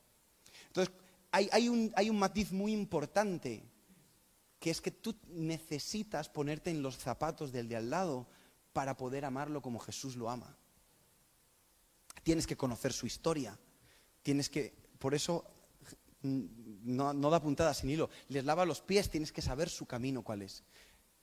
[0.67, 0.93] Entonces,
[1.31, 3.63] hay, un, hay un matiz muy importante,
[4.59, 8.27] que es que tú necesitas ponerte en los zapatos del de al lado
[8.73, 10.57] para poder amarlo como Jesús lo ama.
[12.23, 13.57] Tienes que conocer su historia.
[14.21, 15.45] Tienes que, por eso
[16.23, 18.09] no, da puntada sin hilo.
[18.29, 20.63] Les lava los pies, tienes que saber su camino cuál es.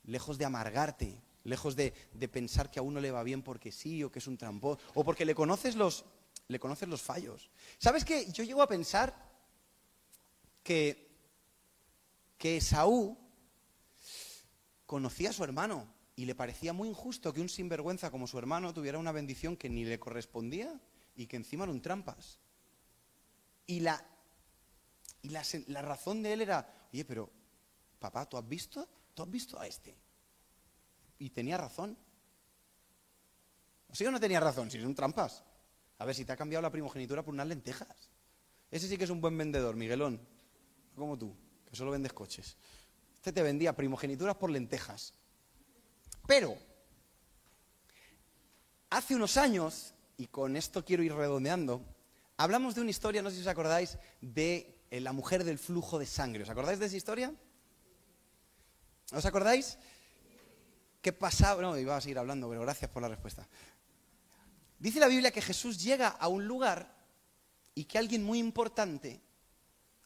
[0.05, 1.93] Lejos de amargarte, lejos de,
[2.31, 5.05] pensar que a uno le va bien porque sí o que es un trampón, o
[5.05, 6.05] porque le conoces los,
[7.03, 7.51] fallos.
[7.79, 8.31] ¿Sabes qué?
[8.33, 9.15] Yo llego a pensar
[10.63, 11.11] que,
[12.37, 13.17] que Saúl
[14.87, 15.87] conocía a su hermano
[16.17, 19.69] y le parecía muy injusto que un sinvergüenza como su hermano tuviera una bendición que
[19.69, 20.81] ni le correspondía
[21.15, 22.41] y que encima era un trampas.
[23.67, 24.05] Y la
[25.29, 27.31] y la, razón de él era, oye, pero
[27.99, 28.89] papá, ¿tú has visto?
[29.13, 29.95] ¿Tú has visto a este?
[31.19, 31.99] Y tenía razón.
[33.91, 34.71] ¿O sí o no tenía razón?
[34.71, 35.45] Si son trampas.
[35.99, 38.09] A ver, si te ha cambiado la primogenitura por unas lentejas.
[38.71, 40.19] Ese sí que es un buen vendedor, Miguelón.
[40.97, 41.37] Como tú,
[41.69, 42.57] que solo vendes coches.
[43.15, 45.13] Este te vendía primogenituras por lentejas.
[46.27, 46.57] Pero,
[48.89, 51.85] hace unos años, y con esto quiero ir redondeando,
[52.39, 55.99] hablamos de una historia, no sé si os acordáis, de eh, la mujer del flujo
[55.99, 56.43] de sangre.
[56.43, 57.33] ¿Os acordáis de esa historia?
[59.13, 59.79] ¿Os acordáis?
[61.01, 61.63] ¿Qué pasaba?
[61.63, 63.47] No, iba a seguir hablando, pero gracias por la respuesta.
[64.79, 66.95] Dice la Biblia que Jesús llega a un lugar
[67.75, 69.21] y que alguien muy importante,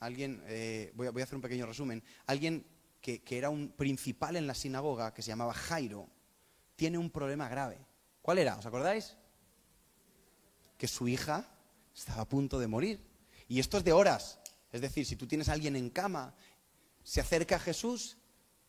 [0.01, 2.67] alguien, eh, voy, a, hacer un pequeño resumen, alguien
[3.01, 6.09] que, que era un principal en la sinagoga, que se llamaba Jairo,
[6.77, 7.79] tiene un problema grave.
[8.21, 8.57] ¿Cuál era?
[8.57, 9.17] ¿Os acordáis?
[10.79, 11.47] Que su hija
[11.95, 13.01] estaba a punto de morir.
[13.49, 14.39] Y esto es de horas.
[14.73, 16.35] Es decir, si tú tienes a alguien en cama,
[17.05, 18.17] se acerca a Jesús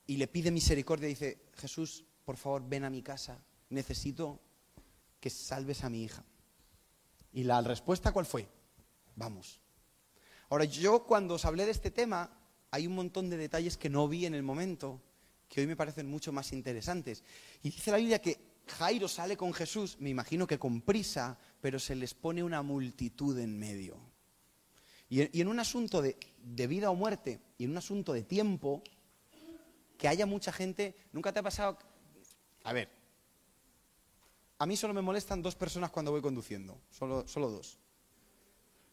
[0.06, 4.41] y le pide misericordia y dice, Jesús, por favor, ven a mi casa, necesito
[5.20, 6.26] que salves a mi hija.
[7.32, 8.47] ¿Y la respuesta cuál fue?
[9.16, 9.62] Vamos.
[10.49, 12.38] Ahora, yo cuando os hablé de este tema,
[12.70, 15.01] hay un montón de detalles que no vi en el momento,
[15.47, 17.24] que hoy me parecen mucho más interesantes.
[17.62, 21.80] Y dice la Biblia que Jairo sale con Jesús, me imagino que con prisa, pero
[21.80, 24.12] se les pone una multitud en medio.
[25.14, 26.18] Y, en un asunto de,
[26.68, 28.82] vida o muerte, y en un asunto de tiempo,
[29.95, 31.78] que haya mucha gente, nunca te ha pasado...
[32.64, 32.89] A ver,
[34.57, 37.78] a mí solo me molestan dos personas cuando voy conduciendo, solo, solo dos.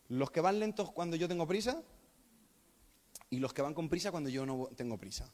[0.09, 1.83] Los que van lentos cuando yo tengo prisa
[3.31, 5.33] y los que van con prisa cuando yo no tengo prisa.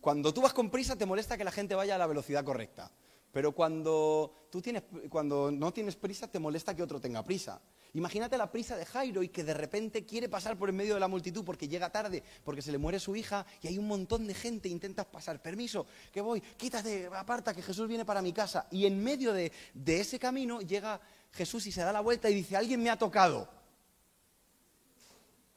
[0.00, 2.90] Cuando tú vas con prisa te molesta que la gente vaya a la velocidad correcta.
[3.32, 7.60] Pero cuando, tú tienes, cuando no tienes prisa, te molesta que otro tenga prisa.
[7.92, 11.00] Imagínate la prisa de Jairo y que de repente quiere pasar por en medio de
[11.00, 14.26] la multitud porque llega tarde, porque se le muere su hija y hay un montón
[14.26, 18.66] de gente, intentas pasar, permiso, que voy, quítate, aparta, que Jesús viene para mi casa.
[18.70, 21.00] Y en medio de, de ese camino llega
[21.32, 23.48] Jesús y se da la vuelta y dice, alguien me ha tocado.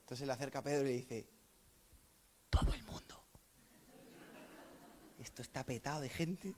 [0.01, 1.27] Entonces se le acerca a Pedro y le dice,
[2.49, 3.23] todo el mundo.
[5.19, 6.55] Esto está petado de gente.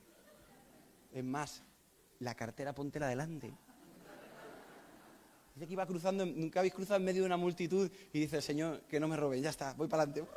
[1.11, 1.63] Es más,
[2.19, 3.53] la cartera póntela delante.
[5.55, 8.81] Dice que iba cruzando, nunca habéis cruzado en medio de una multitud y dice, Señor,
[8.83, 10.31] que no me robe, ya está, voy para adelante.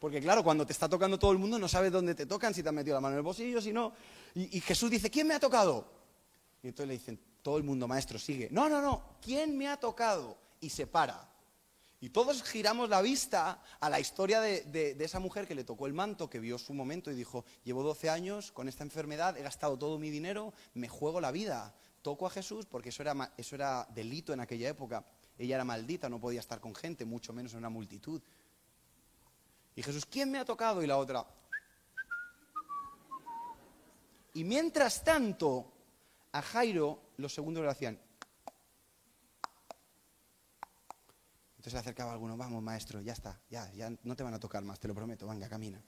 [0.00, 2.62] Porque claro, cuando te está tocando todo el mundo no sabes dónde te tocan, si
[2.62, 3.92] te han metido la mano en el bolsillo, si no.
[4.34, 5.88] Y, y Jesús dice, ¿quién me ha tocado?
[6.62, 8.48] Y entonces le dicen, todo el mundo, maestro, sigue.
[8.50, 10.36] No, no, no, ¿quién me ha tocado?
[10.60, 11.35] Y se para.
[12.00, 15.94] Y todos giramos la vista a la historia de, esa mujer que le tocó el
[15.94, 19.78] manto, que vio su momento y dijo, llevo 12 años con esta enfermedad, he gastado
[19.78, 23.86] todo mi dinero, me juego la vida, toco a Jesús, porque eso era, eso era
[23.94, 25.04] delito en aquella época.
[25.38, 28.22] Ella era maldita, no podía estar con gente, mucho menos en una multitud.
[29.74, 30.82] Y Jesús, ¿quién me ha tocado?
[30.82, 31.26] Y la otra.
[34.34, 35.72] Y mientras tanto,
[36.32, 37.98] a Jairo los segundos le hacían,
[41.66, 44.62] Entonces se acercaba alguno, vamos maestro, ya está, ya, ya no te van a tocar
[44.62, 45.82] más, te lo prometo, venga, camina.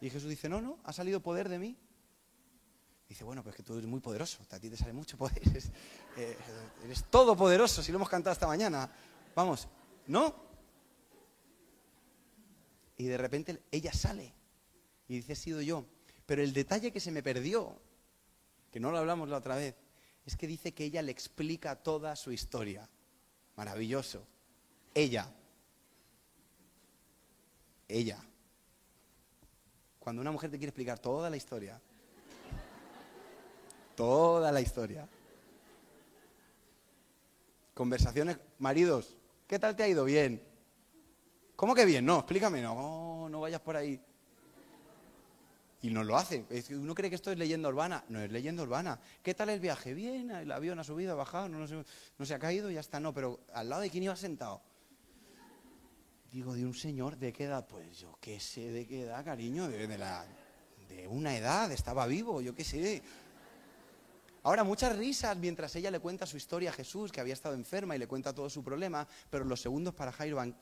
[0.00, 1.76] Y Jesús dice, no, no, ha salido poder de mí.
[3.08, 5.72] Dice, bueno, pues que tú eres muy poderoso, a ti te sale mucho poder, eres,
[6.16, 6.36] eh,
[6.84, 8.88] eres todopoderoso, si lo hemos cantado esta mañana.
[9.34, 9.66] Vamos,
[10.06, 10.32] ¿no?
[12.96, 14.32] Y de repente ella sale
[15.08, 15.86] y dice, he sido yo.
[16.24, 17.80] Pero el detalle que se me perdió,
[18.70, 19.74] que no lo hablamos la otra vez,
[20.24, 22.88] es que dice que ella le explica toda su historia.
[23.56, 24.24] Maravilloso
[24.96, 25.32] ella.
[27.86, 28.18] Ella.
[29.98, 31.80] Cuando una mujer te quiere explicar toda la historia,
[33.94, 35.08] toda la historia,
[37.76, 40.06] Conversaciones, maridos, ¿qué tal te ha ido?
[40.06, 40.42] Bien.
[41.56, 42.06] ¿Cómo que bien?
[42.06, 44.00] No, explícame, no, no vayas por ahí.
[45.82, 46.46] Y no lo hace.
[46.70, 48.02] Uno cree que esto es leyenda urbana.
[48.08, 48.98] No es leyenda urbana.
[49.22, 49.92] ¿Qué tal el viaje?
[49.92, 51.84] Bien, el avión ha subido, ha bajado, no, se,
[52.18, 52.98] no se ha caído, ya está.
[52.98, 54.62] No, pero ¿al lado de quién iba sentado?
[56.30, 57.66] Digo, de un señor, ¿de qué edad?
[57.66, 62.64] Pues yo qué sé de qué edad, cariño, de, una edad, estaba vivo, yo qué
[62.64, 63.02] sé.
[64.42, 67.96] Ahora, muchas risas mientras ella le cuenta su historia a Jesús, que había estado enferma
[67.96, 70.56] y le cuenta todo su problema, pero los segundos para Jairo van...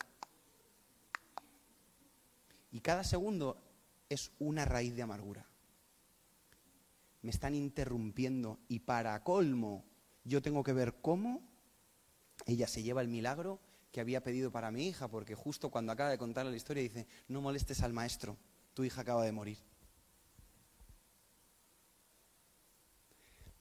[2.71, 3.57] Y cada segundo
[4.09, 5.47] es una raíz de amargura.
[7.21, 9.83] Me están interrumpiendo y para colmo
[10.23, 11.41] yo tengo que ver cómo
[12.45, 13.59] ella se lleva el milagro
[13.95, 17.07] que había pedido para mi hija, porque justo cuando acaba de contarle la historia dice,
[17.29, 18.35] no molestes al maestro,
[18.73, 19.57] tu hija acaba de morir.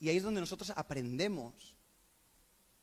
[0.01, 1.77] Y ahí es donde nosotros aprendemos,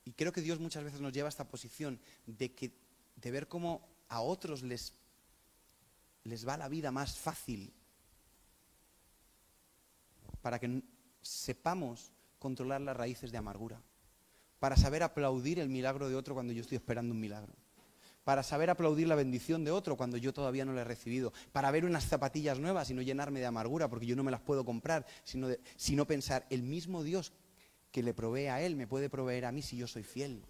[0.06, 2.72] y creo que Dios muchas veces nos lleva a esta posición de, que,
[3.18, 4.94] de ver cómo a otros les
[6.24, 7.74] les va la vida más fácil
[10.42, 10.84] para que
[11.22, 13.84] sepamos controlar las raíces de amargura,
[14.62, 17.52] para saber aplaudir el milagro de otro cuando yo estoy esperando un milagro,
[18.24, 21.72] para saber aplaudir la bendición de otro cuando yo todavía no la he recibido, para
[21.72, 24.64] ver unas zapatillas nuevas y no llenarme de amargura porque yo no me las puedo
[24.64, 25.48] comprar, sino,
[25.78, 27.34] sino pensar, el mismo Dios
[27.92, 30.44] que le provee a Él me puede proveer a mí si yo soy fiel.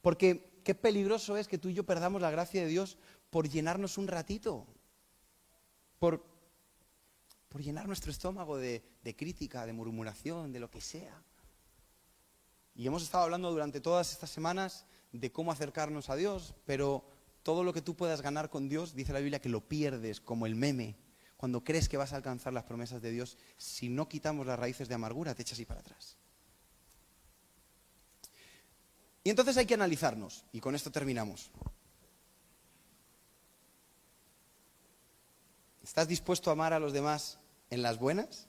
[0.00, 2.96] Porque qué peligroso es que tú y yo perdamos la gracia de Dios
[3.28, 4.66] por llenarnos un ratito,
[5.98, 6.24] por,
[7.50, 11.22] por llenar nuestro estómago de, de crítica, de murmuración, de lo que sea.
[12.80, 17.04] Y hemos estado hablando durante todas estas semanas de cómo acercarnos a Dios, pero
[17.42, 20.46] todo lo que tú puedas ganar con Dios, dice la Biblia que lo pierdes como
[20.46, 20.96] el meme.
[21.36, 24.88] Cuando crees que vas a alcanzar las promesas de Dios, si no quitamos las raíces
[24.88, 26.16] de amargura, te echas así para atrás.
[29.24, 31.50] Y entonces hay que analizarnos, y con esto terminamos.
[35.82, 38.48] ¿Estás dispuesto a amar a los demás en las buenas?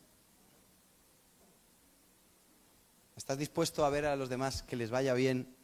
[3.22, 5.56] ¿Estás dispuesto a ver a los demás que les vaya bien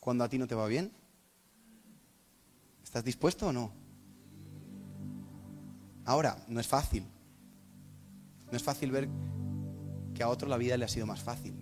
[0.00, 0.90] cuando a ti no te va bien?
[2.82, 3.74] ¿Estás dispuesto o no?
[6.06, 7.04] Ahora, no es fácil.
[8.50, 9.06] No es fácil ver
[10.14, 11.54] que a otro la vida le ha sido más fácil.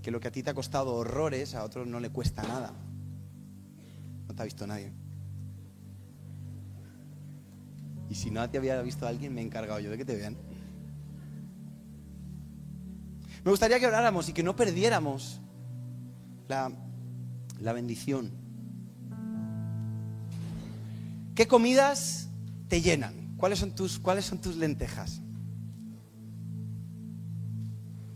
[0.00, 2.72] Que lo que a ti te ha costado horrores, a otro no le cuesta nada.
[4.26, 4.90] No te ha visto nadie.
[8.08, 10.47] Y si no te había visto alguien, me he encargado yo de que te vean.
[13.48, 15.40] Me gustaría que oráramos y que no perdiéramos
[16.48, 16.70] la,
[17.58, 18.30] la bendición.
[21.34, 22.28] ¿Qué comidas
[22.68, 23.34] te llenan?
[23.38, 25.22] ¿Cuáles son, tus, ¿Cuáles son tus lentejas?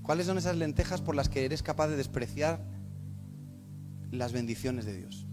[0.02, 2.62] ¿Cuáles son esas lentejas por las que eres capaz de despreciar
[4.10, 5.26] las bendiciones de Dios?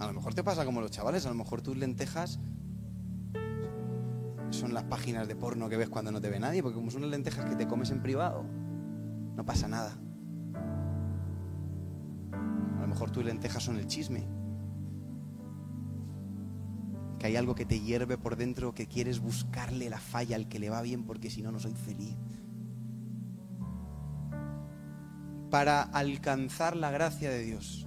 [0.00, 2.40] A lo mejor te pasa como los chavales, a lo mejor tus lentejas
[4.66, 7.02] son las páginas de porno que ves cuando no te ve nadie, porque como son
[7.02, 8.44] las lentejas que te comes en privado,
[9.36, 9.96] no pasa nada.
[12.32, 14.26] A lo mejor tus lentejas son el chisme.
[17.20, 20.58] Que hay algo que te hierve por dentro, que quieres buscarle la falla al que
[20.58, 22.16] le va bien, porque si no, no soy feliz.
[25.48, 27.86] Para alcanzar la gracia de Dios,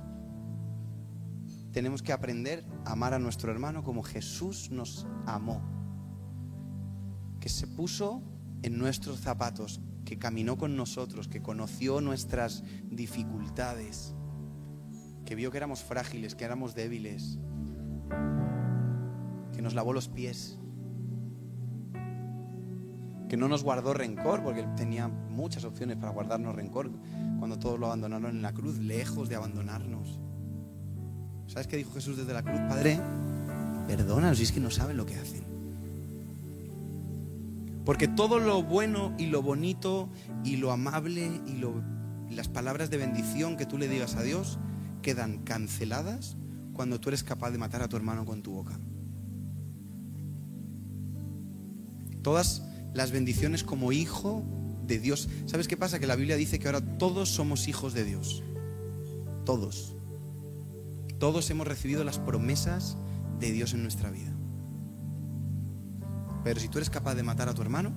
[1.73, 5.78] tenemos que aprender a amar a nuestro hermano como Jesús nos amó.
[7.40, 8.22] Que se puso
[8.62, 14.14] en nuestros zapatos, que caminó con nosotros, que conoció nuestras dificultades,
[15.26, 17.40] que vio que éramos frágiles, que éramos débiles,
[19.54, 20.58] que nos lavó los pies,
[23.30, 26.92] que no nos guardó rencor, porque él tenía muchas opciones para guardarnos rencor
[27.38, 30.20] cuando todos lo abandonaron en la cruz, lejos de abandonarnos
[31.50, 32.60] ¿Sabes qué dijo Jesús desde la cruz?
[32.70, 33.00] Padre,
[33.88, 35.49] perdónanos si es que no saben lo que hacen.
[37.90, 40.12] Porque todo lo bueno y lo bonito
[40.44, 41.60] y lo amable y,
[42.32, 44.60] las palabras de bendición que tú le digas a Dios
[45.02, 46.38] quedan canceladas
[46.74, 48.80] cuando tú eres capaz de matar a tu hermano con tu boca.
[52.22, 52.62] Todas
[52.94, 54.44] las bendiciones como hijo
[54.86, 55.28] de Dios.
[55.48, 55.98] ¿Sabes qué pasa?
[55.98, 58.44] Que la Biblia dice que ahora todos somos hijos de Dios.
[59.48, 59.96] Todos.
[61.18, 62.98] Todos hemos recibido las promesas
[63.40, 64.39] de Dios en nuestra vida.
[66.44, 67.94] Pero si tú eres capaz de matar a tu hermano,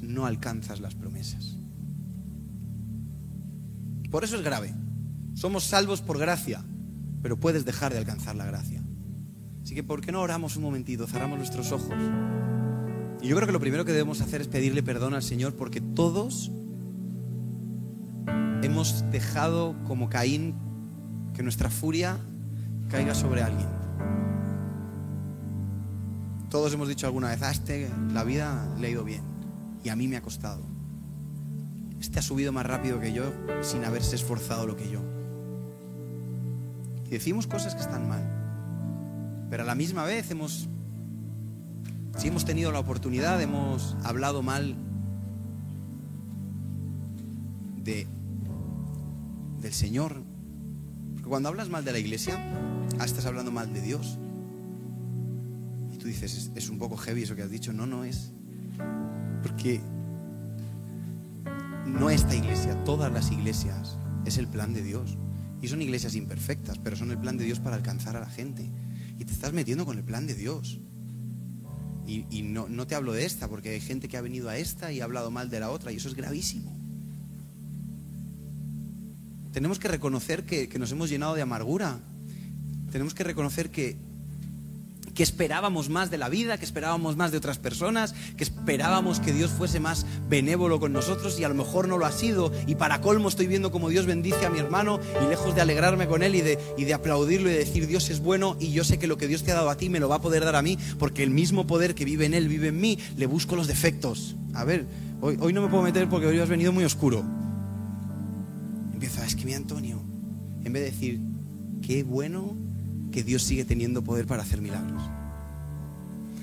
[0.00, 1.58] no alcanzas las promesas.
[4.10, 4.74] Por eso es grave.
[5.34, 6.64] Somos salvos por gracia,
[7.22, 8.82] pero puedes dejar de alcanzar la gracia.
[9.62, 11.06] Así que, ¿por qué no oramos un momentito?
[11.06, 11.94] Cerramos nuestros ojos.
[13.20, 15.80] Y yo creo que lo primero que debemos hacer es pedirle perdón al Señor porque
[15.80, 16.52] todos
[18.62, 20.54] hemos dejado como Caín
[21.34, 22.18] que nuestra furia
[22.88, 23.68] caiga sobre alguien.
[26.56, 29.20] Todos hemos dicho alguna vez, ah, este, la vida le ha ido bien
[29.84, 30.62] y a mí me ha costado.
[32.00, 33.30] Este ha subido más rápido que yo
[33.60, 35.02] sin haberse esforzado lo que yo.
[37.04, 39.46] Y decimos cosas que están mal.
[39.50, 40.70] Pero a la misma vez hemos,
[42.16, 44.76] si hemos tenido la oportunidad, hemos hablado mal
[47.84, 48.06] de,
[49.60, 50.22] del Señor.
[51.16, 52.42] Porque cuando hablas mal de la iglesia,
[52.98, 54.18] ah, estás hablando mal de Dios.
[56.06, 57.72] Dices, es, un poco heavy eso que has dicho.
[57.72, 58.32] No, no es.
[59.42, 59.80] Porque
[61.86, 65.18] no esta iglesia, todas las iglesias es el plan de Dios.
[65.60, 68.70] Y son iglesias imperfectas, pero son el plan de Dios para alcanzar a la gente.
[69.18, 70.80] Y te estás metiendo con el plan de Dios.
[72.06, 74.92] Y, no, no, te hablo de esta, porque hay gente que ha venido a esta
[74.92, 76.72] y ha hablado mal de la otra, y eso es gravísimo.
[79.52, 81.98] Tenemos que reconocer que nos hemos llenado de amargura.
[82.92, 83.98] Tenemos que reconocer que
[85.16, 89.32] que esperábamos más de la vida, que esperábamos más de otras personas, que esperábamos que
[89.32, 92.52] Dios fuese más benévolo con nosotros y a lo mejor no lo ha sido.
[92.66, 96.06] Y para colmo estoy viendo como Dios bendice a mi hermano y lejos de alegrarme
[96.06, 98.84] con él y de, y de aplaudirlo y de decir Dios es bueno y yo
[98.84, 100.44] sé que lo que Dios te ha dado a ti me lo va a poder
[100.44, 103.24] dar a mí porque el mismo poder que vive en él vive en mí, le
[103.24, 104.36] busco los defectos.
[104.52, 104.86] A ver,
[105.22, 107.24] hoy, hoy no me puedo meter porque hoy has venido muy oscuro.
[108.92, 110.02] Empieza, es que mi Antonio,
[110.62, 111.20] en vez de decir,
[111.80, 112.65] qué bueno
[113.16, 115.02] que Dios sigue teniendo poder para hacer milagros.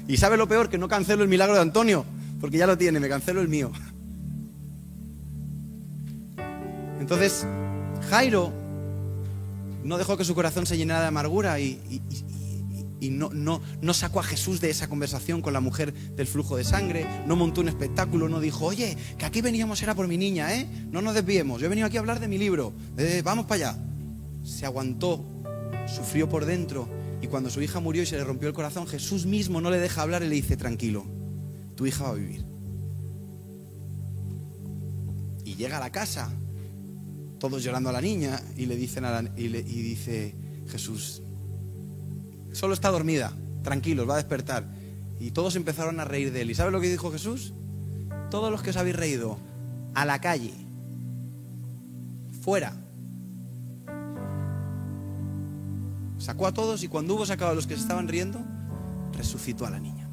[0.08, 2.04] Y sabe lo peor, que no cancelo el milagro de Antonio,
[2.42, 3.72] porque ya lo tiene, me cancelo el mío.
[7.00, 7.46] Entonces,
[8.10, 8.52] Jairo
[9.84, 11.80] no dejó que su corazón se llenara de amargura y,
[13.02, 16.64] no, no, no, sacó a Jesús de esa conversación con la mujer del flujo de
[16.64, 20.56] sangre, no montó un espectáculo, no dijo, oye, que aquí veníamos era por mi niña,
[20.56, 20.68] ¿eh?
[20.90, 23.70] No nos desviemos, yo he venido aquí a hablar de mi libro, eh, vamos para
[23.70, 23.80] allá.
[24.44, 25.33] Se aguantó
[25.88, 26.88] sufrió por dentro
[27.22, 29.80] y cuando su hija murió y se le rompió el corazón, Jesús mismo no le
[29.80, 31.06] deja hablar y le dice, tranquilo,
[31.76, 32.46] tu hija va a vivir.
[35.46, 36.32] Y llega a la casa,
[37.40, 39.06] todos llorando a la niña, y le dicen
[39.38, 40.36] y dice
[40.68, 41.22] Jesús,
[42.52, 44.68] solo está dormida, tranquilos, va a despertar.
[45.20, 46.52] Y todos empezaron a reír de él.
[46.52, 47.54] ¿Y sabe lo que dijo Jesús?
[48.30, 49.38] Todos los que os habéis reído,
[49.94, 50.54] a la calle,
[52.42, 52.83] fuera.
[56.24, 58.40] Sacó a todos y cuando hubo sacado a los que se estaban riendo,
[59.12, 60.10] resucitó a la niña.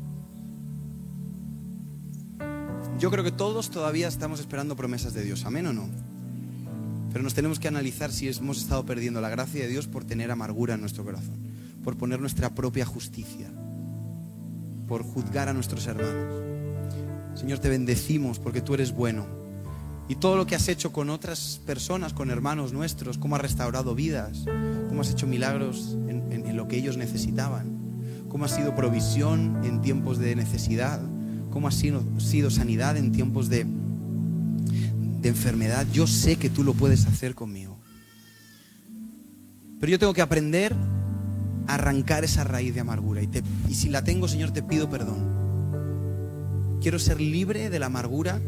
[2.98, 5.88] Yo creo que todos todavía estamos esperando promesas de Dios, amén o no.
[7.12, 10.32] Pero nos tenemos que analizar si hemos estado perdiendo la gracia de Dios por tener
[10.32, 11.38] amargura en nuestro corazón,
[11.84, 13.48] por poner nuestra propia justicia,
[14.88, 16.42] por juzgar a nuestros hermanos.
[17.38, 19.39] Señor, te bendecimos porque tú eres bueno.
[20.10, 23.94] Y todo lo que has hecho con otras personas, con hermanos nuestros, cómo has restaurado
[23.94, 24.42] vidas,
[24.88, 30.18] cómo has hecho milagros en, lo que ellos necesitaban, cómo ha sido provisión en tiempos
[30.18, 31.00] de necesidad,
[31.52, 32.02] cómo ha sido,
[32.50, 33.64] sanidad en tiempos de,
[35.20, 35.86] de enfermedad.
[35.92, 37.78] Yo sé que tú lo puedes hacer conmigo.
[39.78, 40.74] Pero yo tengo que aprender
[41.68, 43.22] a arrancar esa raíz de amargura.
[43.22, 46.78] Y si la tengo, Señor, te pido perdón.
[46.82, 48.40] Quiero ser libre de la amargura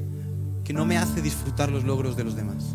[0.73, 2.75] que no me hace disfrutar los logros de los demás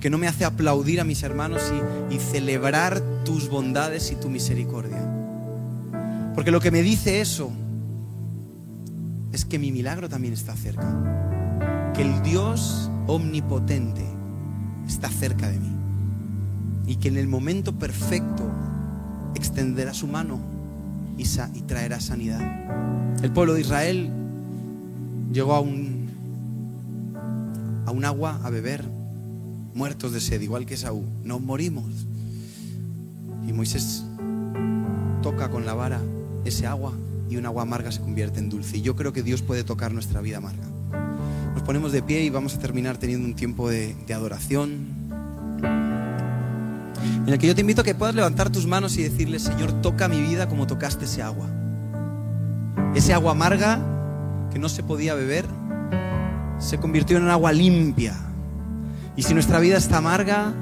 [0.00, 1.62] que no me hace aplaudir a mis hermanos
[2.10, 4.98] y, celebrar tus bondades y tu misericordia.
[6.34, 7.52] Porque lo que me dice eso
[9.30, 11.92] es que mi milagro también está cerca.
[11.94, 14.04] Que el Dios omnipotente
[14.88, 15.72] está cerca de mí.
[16.88, 18.50] Y que en el momento perfecto
[19.36, 20.40] extenderá su mano
[21.16, 22.40] y, y traerá sanidad.
[23.22, 24.10] El pueblo de Israel
[25.32, 25.91] llegó a un,
[27.86, 28.84] a un agua a beber
[29.74, 31.06] muertos de sed, igual que Saúl.
[31.24, 32.06] Nos morimos.
[33.46, 34.04] Y Moisés
[35.22, 36.00] toca con la vara
[36.44, 36.92] ese agua
[37.28, 38.76] y un agua amarga se convierte en dulce.
[38.76, 40.66] Y yo creo que Dios puede tocar nuestra vida amarga.
[41.54, 45.02] Nos ponemos de pie y vamos a terminar teniendo un tiempo de, adoración.
[47.26, 49.80] En el que yo te invito a que puedas levantar tus manos y decirle, Señor,
[49.80, 51.46] toca mi vida como tocaste ese agua.
[52.94, 53.80] Ese agua amarga
[54.52, 55.46] que no se podía beber,
[56.62, 58.14] se convirtió en agua limpia
[59.16, 60.54] y si nuestra vida está amarga,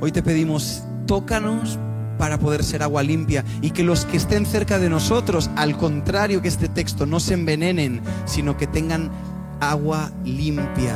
[0.00, 1.78] hoy te pedimos, tócanos
[2.18, 6.42] para poder ser agua limpia y que los que estén cerca de nosotros, al contrario
[6.42, 9.10] que este texto, no se envenenen, sino que tengan
[9.60, 10.94] agua limpia.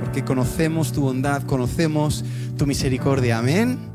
[0.00, 2.24] Porque conocemos tu bondad, conocemos
[2.58, 3.38] tu misericordia.
[3.38, 3.93] Amén.